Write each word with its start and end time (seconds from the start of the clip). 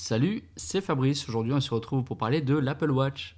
Salut, 0.00 0.44
c'est 0.56 0.80
Fabrice. 0.80 1.28
Aujourd'hui, 1.28 1.52
on 1.52 1.60
se 1.60 1.74
retrouve 1.74 2.04
pour 2.04 2.16
parler 2.16 2.40
de 2.40 2.56
l'Apple 2.56 2.92
Watch. 2.92 3.36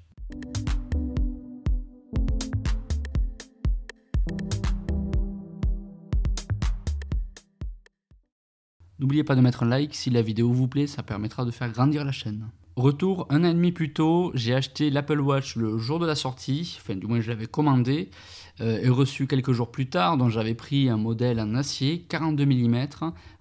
N'oubliez 8.99 9.25
pas 9.25 9.35
de 9.35 9.41
mettre 9.41 9.63
un 9.63 9.69
like 9.69 9.95
si 9.95 10.11
la 10.11 10.21
vidéo 10.21 10.53
vous 10.53 10.69
plaît, 10.69 10.87
ça 10.87 11.03
permettra 11.03 11.47
de 11.47 11.51
faire 11.51 11.73
grandir 11.73 12.05
la 12.05 12.13
chaîne. 12.13 12.51
Retour 12.77 13.27
un 13.31 13.43
an 13.43 13.49
et 13.49 13.55
demi 13.55 13.73
plus 13.73 13.93
tôt, 13.93 14.31
j'ai 14.35 14.55
acheté 14.55 14.91
l'Apple 14.91 15.21
Watch 15.21 15.57
le 15.57 15.77
jour 15.77 15.99
de 15.99 16.07
la 16.07 16.15
sortie, 16.15 16.79
enfin 16.81 16.95
du 16.95 17.07
moins 17.07 17.21
je 17.21 17.29
l'avais 17.29 17.47
commandé, 17.47 18.11
euh, 18.61 18.79
et 18.81 18.89
reçu 18.89 19.27
quelques 19.27 19.53
jours 19.53 19.73
plus 19.73 19.89
tard, 19.89 20.17
dont 20.17 20.29
j'avais 20.29 20.55
pris 20.55 20.89
un 20.89 20.97
modèle 20.97 21.41
en 21.41 21.55
acier 21.57 22.07
42 22.09 22.47
mm 22.47 22.87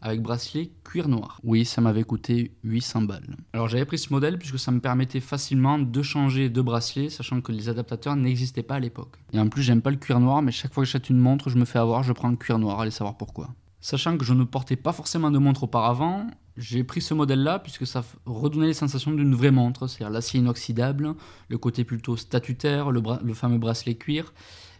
avec 0.02 0.22
bracelet 0.22 0.72
cuir 0.84 1.08
noir. 1.08 1.40
Oui, 1.44 1.64
ça 1.64 1.80
m'avait 1.80 2.04
coûté 2.04 2.54
800 2.64 3.04
balles. 3.04 3.38
Alors 3.54 3.68
j'avais 3.68 3.86
pris 3.86 4.00
ce 4.00 4.12
modèle 4.12 4.40
puisque 4.40 4.58
ça 4.58 4.72
me 4.72 4.80
permettait 4.80 5.20
facilement 5.20 5.78
de 5.78 6.02
changer 6.02 6.50
de 6.50 6.62
bracelet, 6.62 7.10
sachant 7.10 7.40
que 7.42 7.52
les 7.52 7.70
adaptateurs 7.70 8.16
n'existaient 8.16 8.64
pas 8.64 8.76
à 8.76 8.80
l'époque. 8.80 9.18
Et 9.32 9.40
en 9.40 9.48
plus 9.48 9.62
j'aime 9.62 9.82
pas 9.82 9.92
le 9.92 9.98
cuir 9.98 10.20
noir, 10.20 10.42
mais 10.42 10.52
chaque 10.52 10.74
fois 10.74 10.84
que 10.84 10.88
j'achète 10.88 11.12
une 11.12 11.20
montre, 11.20 11.50
je 11.50 11.58
me 11.58 11.66
fais 11.66 11.80
avoir, 11.80 12.02
je 12.02 12.14
prends 12.14 12.30
le 12.30 12.36
cuir 12.36 12.58
noir, 12.58 12.80
allez 12.80 12.92
savoir 12.92 13.16
pourquoi. 13.16 13.50
Sachant 13.82 14.18
que 14.18 14.26
je 14.26 14.34
ne 14.34 14.44
portais 14.44 14.76
pas 14.76 14.92
forcément 14.92 15.32
de 15.32 15.38
montre 15.38 15.64
auparavant, 15.64 16.28
j'ai 16.58 16.84
pris 16.84 17.02
ce 17.02 17.14
modèle-là 17.14 17.60
puisque 17.60 17.88
ça 17.88 18.04
redonnait 18.26 18.68
les 18.68 18.74
sensations 18.74 19.12
d'une 19.12 19.34
vraie 19.34 19.52
montre, 19.52 19.88
c'est-à-dire 19.88 20.12
l'acier 20.12 20.42
inoxydable, 20.42 21.16
le 21.48 21.58
côté 21.58 21.86
plutôt 21.86 22.18
statutaire, 22.18 22.92
le, 22.92 23.02
fameux 23.34 23.58
bracelet 23.58 23.96
cuir, 23.96 24.34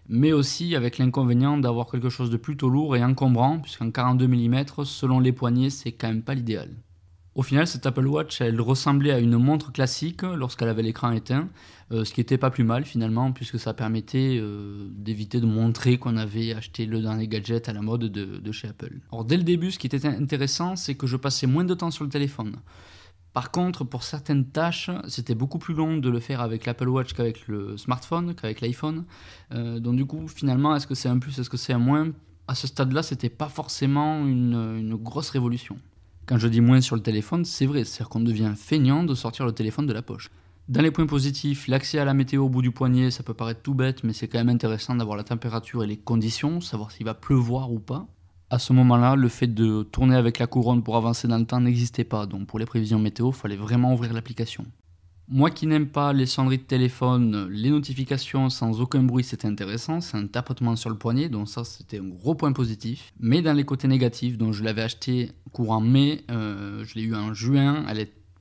mais 0.10 0.34
aussi 0.34 0.76
avec 0.76 0.98
l'inconvénient 0.98 1.58
d'avoir 1.58 1.90
quelque 1.90 2.10
chose 2.10 2.30
de 2.30 2.38
plutôt 2.38 2.68
lourd 2.68 2.98
et 2.98 3.04
encombrant, 3.04 3.60
puisqu'en 3.60 3.90
42 3.90 4.28
mm, 4.28 4.66
selon 4.84 5.22
les 5.22 5.32
poignées, 5.32 5.70
c'est 5.70 5.94
quand 5.94 6.10
même 6.10 6.24
pas 6.24 6.34
l'idéal. 6.34 6.76
Au 7.40 7.42
final, 7.42 7.68
cette 7.68 7.86
Apple 7.86 8.06
Watch, 8.06 8.42
elle 8.42 8.60
ressemblait 8.60 9.14
à 9.14 9.20
une 9.20 9.38
montre 9.38 9.72
classique 9.72 10.24
lorsqu'elle 10.24 10.68
avait 10.68 10.82
l'écran 10.82 11.14
éteint, 11.14 11.48
euh, 11.94 12.04
ce 12.04 12.14
qui 12.14 12.20
n'était 12.20 12.38
pas 12.38 12.50
plus 12.50 12.66
mal 12.66 12.84
finalement, 12.84 13.32
puisque 13.32 13.58
ça 13.58 13.74
permettait 13.74 14.38
euh, 14.42 14.90
d'éviter 14.92 15.40
de 15.40 15.46
montrer 15.46 15.98
qu'on 15.98 16.18
avait 16.18 16.52
acheté 16.54 16.86
le 16.86 17.00
dernier 17.02 17.30
gadget 17.30 17.70
à 17.70 17.72
la 17.72 17.82
mode 17.82 18.12
de, 18.12 18.52
chez 18.52 18.68
Apple. 18.68 19.00
Alors 19.14 19.24
dès 19.24 19.38
le 19.38 19.44
début, 19.44 19.72
ce 19.72 19.80
qui 19.80 19.88
était 19.88 20.06
intéressant, 20.06 20.76
c'est 20.76 20.96
que 20.96 21.08
je 21.08 21.16
passais 21.16 21.48
moins 21.48 21.64
de 21.64 21.74
temps 21.74 21.92
sur 21.92 22.04
le 22.04 22.10
téléphone. 22.10 22.58
Par 23.32 23.52
contre, 23.52 23.86
pour 23.86 24.04
certaines 24.04 24.44
tâches, 24.44 24.92
c'était 25.08 25.34
beaucoup 25.34 25.60
plus 25.60 25.74
long 25.74 25.96
de 25.96 26.10
le 26.10 26.20
faire 26.20 26.42
avec 26.42 26.66
l'Apple 26.66 26.90
Watch 26.90 27.14
qu'avec 27.14 27.48
le 27.48 27.78
smartphone, 27.78 28.36
qu'avec 28.36 28.60
l'iPhone. 28.60 29.06
Euh, 29.54 29.80
donc 29.80 29.96
du 29.96 30.06
coup, 30.06 30.28
finalement, 30.28 30.76
est-ce 30.76 30.88
que 30.88 30.94
c'est 30.94 31.08
un 31.08 31.20
plus, 31.20 31.40
est-ce 31.40 31.50
que 31.50 31.56
c'est 31.56 31.72
un 31.72 31.80
moins? 31.80 32.10
À 32.50 32.56
ce 32.56 32.68
stade-là, 32.68 33.02
c'était 33.02 33.30
pas 33.30 33.48
forcément 33.48 34.28
une 34.28 34.96
grosse 34.96 35.30
révolution. 35.30 35.78
Quand 36.30 36.38
je 36.38 36.48
dis 36.48 36.62
moins 36.62 36.80
sur 36.80 36.96
le 36.96 37.02
téléphone, 37.02 37.44
c'est 37.44 37.66
vrai, 37.66 37.84
c'est-à-dire 37.84 38.10
qu'on 38.10 38.20
devient 38.20 38.54
feignant 38.56 39.04
de 39.04 39.16
sortir 39.16 39.48
le 39.48 39.52
téléphone 39.52 39.88
de 39.88 39.94
la 39.94 40.04
poche. 40.04 40.30
Dans 40.68 40.84
les 40.84 40.92
points 40.92 41.08
positifs, 41.08 41.68
l'accès 41.68 41.98
à 41.98 42.06
la 42.06 42.14
météo 42.14 42.46
au 42.46 42.50
bout 42.50 42.62
du 42.62 42.70
poignet, 42.70 43.10
ça 43.10 43.24
peut 43.24 43.34
paraître 43.34 43.64
tout 43.64 43.74
bête, 43.74 44.04
mais 44.04 44.14
c'est 44.14 44.28
quand 44.28 44.38
même 44.38 44.50
intéressant 44.50 44.94
d'avoir 44.94 45.18
la 45.18 45.24
température 45.24 45.84
et 45.84 45.88
les 45.88 45.98
conditions, 45.98 46.62
savoir 46.62 46.92
s'il 46.92 47.08
va 47.08 47.16
pleuvoir 47.16 47.72
ou 47.72 47.80
pas. 47.80 48.06
À 48.52 48.60
ce 48.60 48.74
moment-là, 48.74 49.16
le 49.16 49.28
fait 49.28 49.48
de 49.48 49.82
tourner 49.82 50.16
avec 50.16 50.38
la 50.38 50.46
couronne 50.46 50.84
pour 50.84 50.98
avancer 50.98 51.28
dans 51.28 51.40
le 51.40 51.48
temps 51.48 51.62
n'existait 51.62 52.04
pas, 52.04 52.28
donc 52.28 52.46
pour 52.46 52.60
les 52.60 52.66
prévisions 52.68 53.00
météo, 53.00 53.32
il 53.32 53.36
fallait 53.36 53.56
vraiment 53.56 53.92
ouvrir 53.96 54.14
l'application. 54.14 54.68
Moi 55.32 55.52
qui 55.52 55.68
n'aime 55.68 55.86
pas 55.86 56.12
les 56.12 56.26
sonneries 56.26 56.58
de 56.58 56.64
téléphone, 56.64 57.48
les 57.52 57.70
notifications 57.70 58.50
sans 58.50 58.82
aucun 58.82 59.04
bruit, 59.04 59.24
c'était 59.24 59.48
intéressant. 59.48 60.02
C'est 60.02 60.18
un 60.18 60.26
tapotement 60.26 60.76
sur 60.76 60.90
le 60.90 60.96
poignet, 60.96 61.30
donc 61.30 61.48
ça 61.48 61.64
c'était 61.64 62.00
un 62.00 62.08
gros 62.08 62.34
point 62.34 62.52
positif. 62.52 63.14
Mais 63.20 63.44
dans 63.44 63.54
les 63.54 63.64
côtés 63.64 63.88
négatifs, 63.88 64.40
donc 64.40 64.54
je 64.54 64.64
l'avais 64.64 64.82
acheté 64.82 65.32
courant 65.52 65.82
mai, 65.82 66.24
euh, 66.32 66.84
je 66.84 66.96
l'ai 66.96 67.04
eu 67.04 67.14
en 67.14 67.36
juin, 67.36 67.86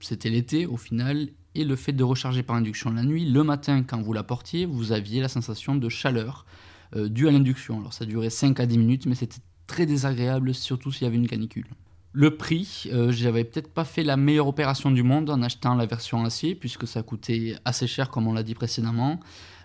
c'était 0.00 0.30
l'été 0.30 0.64
au 0.64 0.78
final. 0.78 1.28
Et 1.54 1.64
le 1.64 1.76
fait 1.76 1.92
de 1.92 2.04
recharger 2.04 2.42
par 2.42 2.56
induction 2.56 2.90
la 2.90 3.02
nuit, 3.02 3.26
le 3.26 3.44
matin 3.44 3.82
quand 3.82 4.00
vous 4.00 4.14
la 4.14 4.22
portiez, 4.22 4.64
vous 4.64 4.90
aviez 4.90 5.20
la 5.20 5.28
sensation 5.28 5.74
de 5.74 5.90
chaleur 5.90 6.46
euh, 6.96 7.10
due 7.10 7.28
à 7.28 7.30
l'induction. 7.30 7.80
Alors 7.80 7.92
ça 7.92 8.06
durait 8.06 8.30
5 8.30 8.60
à 8.60 8.64
10 8.64 8.78
minutes, 8.78 9.04
mais 9.04 9.14
c'était 9.14 9.42
très 9.66 9.84
désagréable, 9.84 10.54
surtout 10.54 10.90
s'il 10.90 11.04
y 11.04 11.06
avait 11.06 11.18
une 11.18 11.28
canicule. 11.28 11.66
Le 12.12 12.36
prix, 12.36 12.88
euh, 12.92 13.12
j'avais 13.12 13.44
peut-être 13.44 13.72
pas 13.72 13.84
fait 13.84 14.02
la 14.02 14.16
meilleure 14.16 14.48
opération 14.48 14.90
du 14.90 15.02
monde 15.02 15.28
en 15.28 15.42
achetant 15.42 15.74
la 15.74 15.86
version 15.86 16.24
acier, 16.24 16.54
puisque 16.54 16.86
ça 16.86 17.02
coûtait 17.02 17.56
assez 17.64 17.86
cher, 17.86 18.10
comme 18.10 18.26
on 18.26 18.32
l'a 18.32 18.42
dit 18.42 18.54
précédemment. 18.54 19.20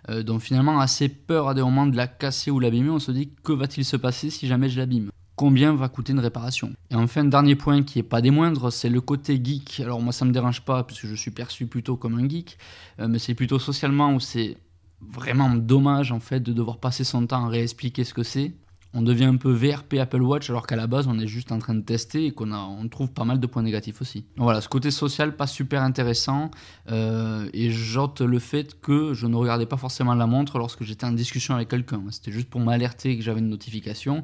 Euh, 0.09 0.24
donc 0.24 0.42
finalement, 0.42 0.80
assez 0.80 1.08
peur 1.08 1.48
à 1.48 1.53
des 1.53 1.62
moments 1.62 1.88
de 1.88 1.96
la 1.96 2.08
casser 2.08 2.52
ou 2.52 2.59
l'abîmer. 2.59 2.90
On 2.90 3.00
se 3.00 3.12
dit, 3.12 3.30
que 3.44 3.53
va-t-il 3.53 3.86
se 3.86 3.96
passer 3.96 4.30
si 4.30 4.48
jamais 4.48 4.70
je 4.70 4.78
l'abîme? 4.78 5.09
Combien 5.36 5.74
va 5.74 5.90
coûter 5.90 6.12
une 6.12 6.20
réparation? 6.20 6.74
Et 6.92 6.96
enfin, 6.96 7.24
dernier 7.24 7.56
point 7.56 7.82
qui 7.82 8.00
est 8.00 8.03
pas 8.03 8.22
des 8.22 8.30
moindres, 8.30 8.72
c'est 8.72 8.90
le 8.90 9.02
côté 9.02 9.40
geek. 9.42 9.80
Alors 9.80 10.02
moi, 10.02 10.12
ça 10.12 10.26
me 10.26 10.32
dérange 10.32 10.62
pas, 10.62 10.84
puisque 10.84 11.08
je 11.08 11.16
suis 11.16 11.32
perçu 11.32 11.66
plutôt 11.66 11.96
comme 11.96 12.20
un 12.20 12.28
geek, 12.28 12.58
euh, 13.00 13.08
mais 13.08 13.20
c'est 13.20 13.34
plutôt 13.34 13.58
socialement 13.58 14.14
où 14.14 14.20
c'est 14.20 14.58
vraiment 15.02 15.50
dommage 15.50 16.12
en 16.12 16.20
fait 16.20 16.40
de 16.40 16.53
devoir 16.53 16.78
passer 16.78 17.03
son 17.03 17.26
temps 17.26 17.46
à 17.46 17.50
réexpliquer 17.50 18.03
ce 18.03 18.14
que 18.14 18.24
c'est 18.24 18.53
on 18.94 19.02
devient 19.02 19.26
un 19.26 19.38
peu 19.38 19.52
VRP 19.52 19.96
Apple 20.00 20.22
Watch 20.22 20.50
alors 20.50 20.68
qu'à 20.68 20.76
la 20.76 20.88
base 20.88 21.08
on 21.08 21.20
est 21.20 21.28
juste 21.28 21.52
en 21.52 21.59
train 21.59 21.74
de 21.76 21.81
tester 21.81 22.28
et 22.28 22.31
qu'on 22.31 22.52
on 22.52 22.88
trouve 22.88 23.12
pas 23.12 23.26
mal 23.26 23.40
de 23.40 23.48
points 23.48 23.64
négatifs 23.64 24.02
aussi. 24.02 24.26
voilà, 24.38 24.62
ce 24.62 24.70
côté 24.70 24.92
social 24.92 25.36
pas 25.36 25.48
super 25.48 25.81
intéressant 25.81 26.52
euh, 26.92 27.50
et 27.53 27.72
j'ôte 27.72 28.22
le 28.22 28.40
fait 28.40 28.80
que 28.82 29.14
je 29.14 29.28
ne 29.28 29.36
regardais 29.36 29.66
pas 29.66 29.78
forcément 29.78 30.14
la 30.14 30.28
montre 30.28 30.58
lorsque 30.58 30.84
j'étais 30.84 31.06
en 31.06 31.12
discussion 31.12 31.56
avec 31.56 31.70
quelqu'un. 31.70 32.02
C'était 32.12 32.32
juste 32.32 32.50
pour 32.50 32.62
m'alerter 32.62 33.18
que 33.18 33.24
j'avais 33.24 33.40
une 33.40 33.50
notification. 33.50 34.24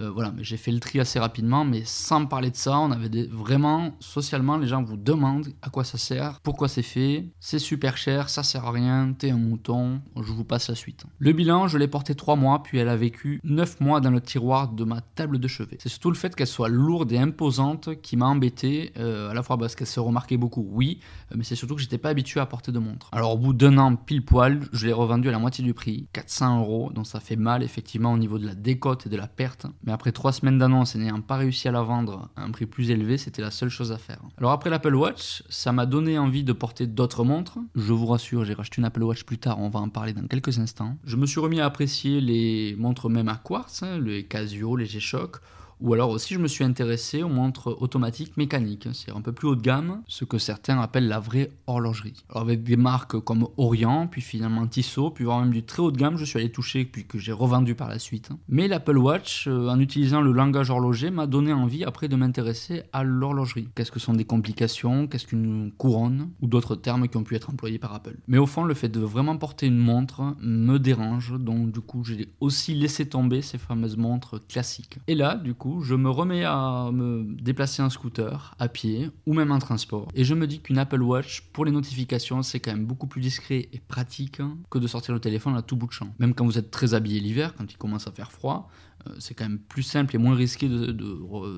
Euh, 0.00 0.10
voilà, 0.10 0.30
mais 0.30 0.44
j'ai 0.44 0.56
fait 0.56 0.72
le 0.72 0.80
tri 0.80 1.00
assez 1.00 1.18
rapidement, 1.18 1.64
mais 1.64 1.82
sans 1.84 2.26
parler 2.26 2.50
de 2.50 2.56
ça, 2.56 2.78
on 2.78 2.90
avait 2.90 3.08
des, 3.08 3.26
vraiment, 3.26 3.92
socialement, 4.00 4.58
les 4.58 4.66
gens 4.66 4.82
vous 4.82 4.96
demandent 4.96 5.48
à 5.62 5.70
quoi 5.70 5.84
ça 5.84 5.96
sert, 5.96 6.40
pourquoi 6.40 6.68
c'est 6.68 6.82
fait, 6.82 7.26
c'est 7.40 7.58
super 7.58 7.96
cher, 7.96 8.28
ça 8.28 8.42
sert 8.42 8.66
à 8.66 8.72
rien, 8.72 9.14
t'es 9.18 9.30
un 9.30 9.38
mouton, 9.38 10.00
je 10.16 10.32
vous 10.32 10.44
passe 10.44 10.68
la 10.68 10.74
suite. 10.74 11.04
Le 11.18 11.32
bilan, 11.32 11.66
je 11.68 11.78
l'ai 11.78 11.88
porté 11.88 12.14
3 12.14 12.36
mois, 12.36 12.62
puis 12.62 12.78
elle 12.78 12.88
a 12.88 12.96
vécu 12.96 13.40
9 13.44 13.80
mois 13.80 14.00
dans 14.00 14.10
le 14.10 14.20
tiroir 14.20 14.68
de 14.68 14.84
ma 14.84 15.00
table 15.00 15.38
de 15.38 15.48
chevet. 15.48 15.78
C'est 15.80 15.88
surtout 15.88 16.10
le 16.10 16.16
fait 16.16 16.34
qu'elle 16.34 16.46
soit 16.46 16.68
lourde 16.68 17.10
et 17.12 17.18
imposante 17.18 18.00
qui 18.02 18.16
m'a 18.16 18.26
embêté, 18.26 18.92
euh, 18.98 19.30
à 19.30 19.34
la 19.34 19.42
fois 19.42 19.56
parce 19.56 19.74
qu'elle 19.74 19.86
se 19.86 20.00
remarquait 20.00 20.36
beaucoup, 20.36 20.66
oui, 20.70 21.00
euh, 21.32 21.36
mais 21.38 21.44
c'est 21.44 21.54
surtout 21.54 21.74
que 21.74 21.80
j'étais 21.80 21.98
pas 21.98 22.10
habitué 22.10 22.40
à 22.40 22.46
porter 22.46 22.70
de 22.70 22.78
montre. 22.78 23.08
Alors 23.12 23.34
au 23.34 23.38
bout 23.38 23.54
d'un 23.54 23.78
an 23.78 23.96
pile 23.96 24.24
poil, 24.24 24.60
je 24.72 24.86
l'ai 24.86 24.92
revendu 24.92 25.28
à 25.28 25.32
la 25.32 25.38
moitié 25.38 25.64
du 25.64 25.72
prix, 25.72 26.08
400 26.12 26.60
euros, 26.60 26.90
donc 26.92 27.06
ça 27.06 27.20
fait 27.20 27.36
mal 27.36 27.62
effectivement 27.62 28.12
au 28.12 28.18
niveau 28.18 28.38
de 28.38 28.46
la 28.46 28.54
décote 28.54 29.06
et 29.06 29.08
de 29.08 29.16
la 29.16 29.26
perte. 29.26 29.66
Mais 29.86 29.92
après 29.92 30.10
trois 30.10 30.32
semaines 30.32 30.58
d'annonce 30.58 30.96
et 30.96 30.98
n'ayant 30.98 31.20
pas 31.20 31.36
réussi 31.36 31.68
à 31.68 31.72
la 31.72 31.82
vendre 31.82 32.28
à 32.36 32.42
un 32.42 32.50
prix 32.50 32.66
plus 32.66 32.90
élevé, 32.90 33.16
c'était 33.18 33.40
la 33.40 33.52
seule 33.52 33.68
chose 33.68 33.92
à 33.92 33.98
faire. 33.98 34.18
Alors 34.36 34.50
après 34.50 34.68
l'Apple 34.68 34.94
Watch, 34.94 35.44
ça 35.48 35.72
m'a 35.72 35.86
donné 35.86 36.18
envie 36.18 36.42
de 36.42 36.52
porter 36.52 36.86
d'autres 36.86 37.24
montres. 37.24 37.58
Je 37.76 37.92
vous 37.92 38.06
rassure, 38.06 38.44
j'ai 38.44 38.54
racheté 38.54 38.78
une 38.78 38.84
Apple 38.84 39.04
Watch 39.04 39.24
plus 39.24 39.38
tard, 39.38 39.60
on 39.60 39.68
va 39.68 39.80
en 39.80 39.88
parler 39.88 40.12
dans 40.12 40.26
quelques 40.26 40.58
instants. 40.58 40.96
Je 41.04 41.16
me 41.16 41.24
suis 41.24 41.40
remis 41.40 41.60
à 41.60 41.66
apprécier 41.66 42.20
les 42.20 42.74
montres 42.76 43.08
même 43.08 43.28
à 43.28 43.36
quartz, 43.36 43.84
hein, 43.84 44.00
les 44.00 44.24
Casio, 44.24 44.76
les 44.76 44.86
G-Shock 44.86 45.36
ou 45.80 45.92
alors 45.92 46.10
aussi, 46.10 46.34
je 46.34 46.38
me 46.38 46.48
suis 46.48 46.64
intéressé 46.64 47.22
aux 47.22 47.28
montres 47.28 47.80
automatiques 47.80 48.36
mécaniques, 48.36 48.88
c'est 48.92 49.12
un 49.12 49.20
peu 49.20 49.32
plus 49.32 49.48
haut 49.48 49.56
de 49.56 49.60
gamme, 49.60 50.02
ce 50.06 50.24
que 50.24 50.38
certains 50.38 50.80
appellent 50.80 51.08
la 51.08 51.20
vraie 51.20 51.50
horlogerie. 51.66 52.24
Alors 52.30 52.42
avec 52.42 52.62
des 52.62 52.76
marques 52.76 53.18
comme 53.20 53.48
Orient, 53.56 54.06
puis 54.06 54.22
finalement 54.22 54.66
Tissot, 54.66 55.10
puis 55.10 55.24
voire 55.24 55.40
même 55.40 55.50
du 55.50 55.62
très 55.62 55.82
haut 55.82 55.90
de 55.90 55.98
gamme, 55.98 56.16
je 56.16 56.24
suis 56.24 56.38
allé 56.38 56.50
toucher, 56.50 56.84
puis 56.84 57.06
que 57.06 57.18
j'ai 57.18 57.32
revendu 57.32 57.74
par 57.74 57.88
la 57.88 57.98
suite. 57.98 58.30
Mais 58.48 58.68
l'Apple 58.68 58.98
Watch, 58.98 59.46
euh, 59.46 59.68
en 59.68 59.78
utilisant 59.78 60.20
le 60.20 60.32
langage 60.32 60.70
horloger, 60.70 61.10
m'a 61.10 61.26
donné 61.26 61.52
envie 61.52 61.84
après 61.84 62.08
de 62.08 62.16
m'intéresser 62.16 62.82
à 62.92 63.04
l'horlogerie. 63.04 63.68
Qu'est-ce 63.74 63.92
que 63.92 64.00
sont 64.00 64.14
des 64.14 64.24
complications, 64.24 65.06
qu'est-ce 65.06 65.26
qu'une 65.26 65.72
couronne, 65.76 66.30
ou 66.40 66.46
d'autres 66.46 66.76
termes 66.76 67.08
qui 67.08 67.16
ont 67.16 67.24
pu 67.24 67.34
être 67.34 67.50
employés 67.50 67.78
par 67.78 67.94
Apple. 67.94 68.16
Mais 68.28 68.38
au 68.38 68.46
fond, 68.46 68.64
le 68.64 68.74
fait 68.74 68.88
de 68.88 69.00
vraiment 69.00 69.36
porter 69.36 69.66
une 69.66 69.78
montre 69.78 70.36
me 70.40 70.78
dérange, 70.78 71.34
donc 71.38 71.72
du 71.72 71.80
coup, 71.80 72.04
j'ai 72.04 72.28
aussi 72.40 72.74
laissé 72.74 73.08
tomber 73.08 73.42
ces 73.42 73.58
fameuses 73.58 73.96
montres 73.96 74.46
classiques. 74.46 74.98
Et 75.06 75.14
là, 75.14 75.36
du 75.36 75.54
coup, 75.54 75.65
je 75.80 75.94
me 75.94 76.10
remets 76.10 76.44
à 76.44 76.90
me 76.92 77.24
déplacer 77.40 77.82
en 77.82 77.90
scooter, 77.90 78.54
à 78.58 78.68
pied 78.68 79.10
ou 79.26 79.34
même 79.34 79.50
en 79.52 79.58
transport. 79.58 80.08
Et 80.14 80.24
je 80.24 80.34
me 80.34 80.46
dis 80.46 80.60
qu'une 80.60 80.78
Apple 80.78 81.02
Watch, 81.02 81.42
pour 81.52 81.64
les 81.64 81.72
notifications, 81.72 82.42
c'est 82.42 82.60
quand 82.60 82.72
même 82.72 82.86
beaucoup 82.86 83.06
plus 83.06 83.20
discret 83.20 83.68
et 83.72 83.80
pratique 83.86 84.40
que 84.70 84.78
de 84.78 84.86
sortir 84.86 85.14
le 85.14 85.20
téléphone 85.20 85.56
à 85.56 85.62
tout 85.62 85.76
bout 85.76 85.86
de 85.86 85.92
champ. 85.92 86.08
Même 86.18 86.34
quand 86.34 86.44
vous 86.44 86.58
êtes 86.58 86.70
très 86.70 86.94
habillé 86.94 87.20
l'hiver, 87.20 87.54
quand 87.56 87.70
il 87.70 87.76
commence 87.76 88.06
à 88.06 88.12
faire 88.12 88.32
froid, 88.32 88.70
c'est 89.18 89.34
quand 89.34 89.44
même 89.44 89.58
plus 89.58 89.82
simple 89.82 90.14
et 90.14 90.18
moins 90.18 90.34
risqué 90.34 90.68
de, 90.68 90.96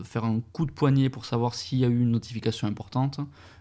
faire 0.04 0.24
un 0.24 0.40
coup 0.52 0.66
de 0.66 0.72
poignet 0.72 1.08
pour 1.08 1.24
savoir 1.24 1.54
s'il 1.54 1.78
y 1.78 1.84
a 1.84 1.88
eu 1.88 2.00
une 2.00 2.10
notification 2.10 2.68
importante, 2.68 3.20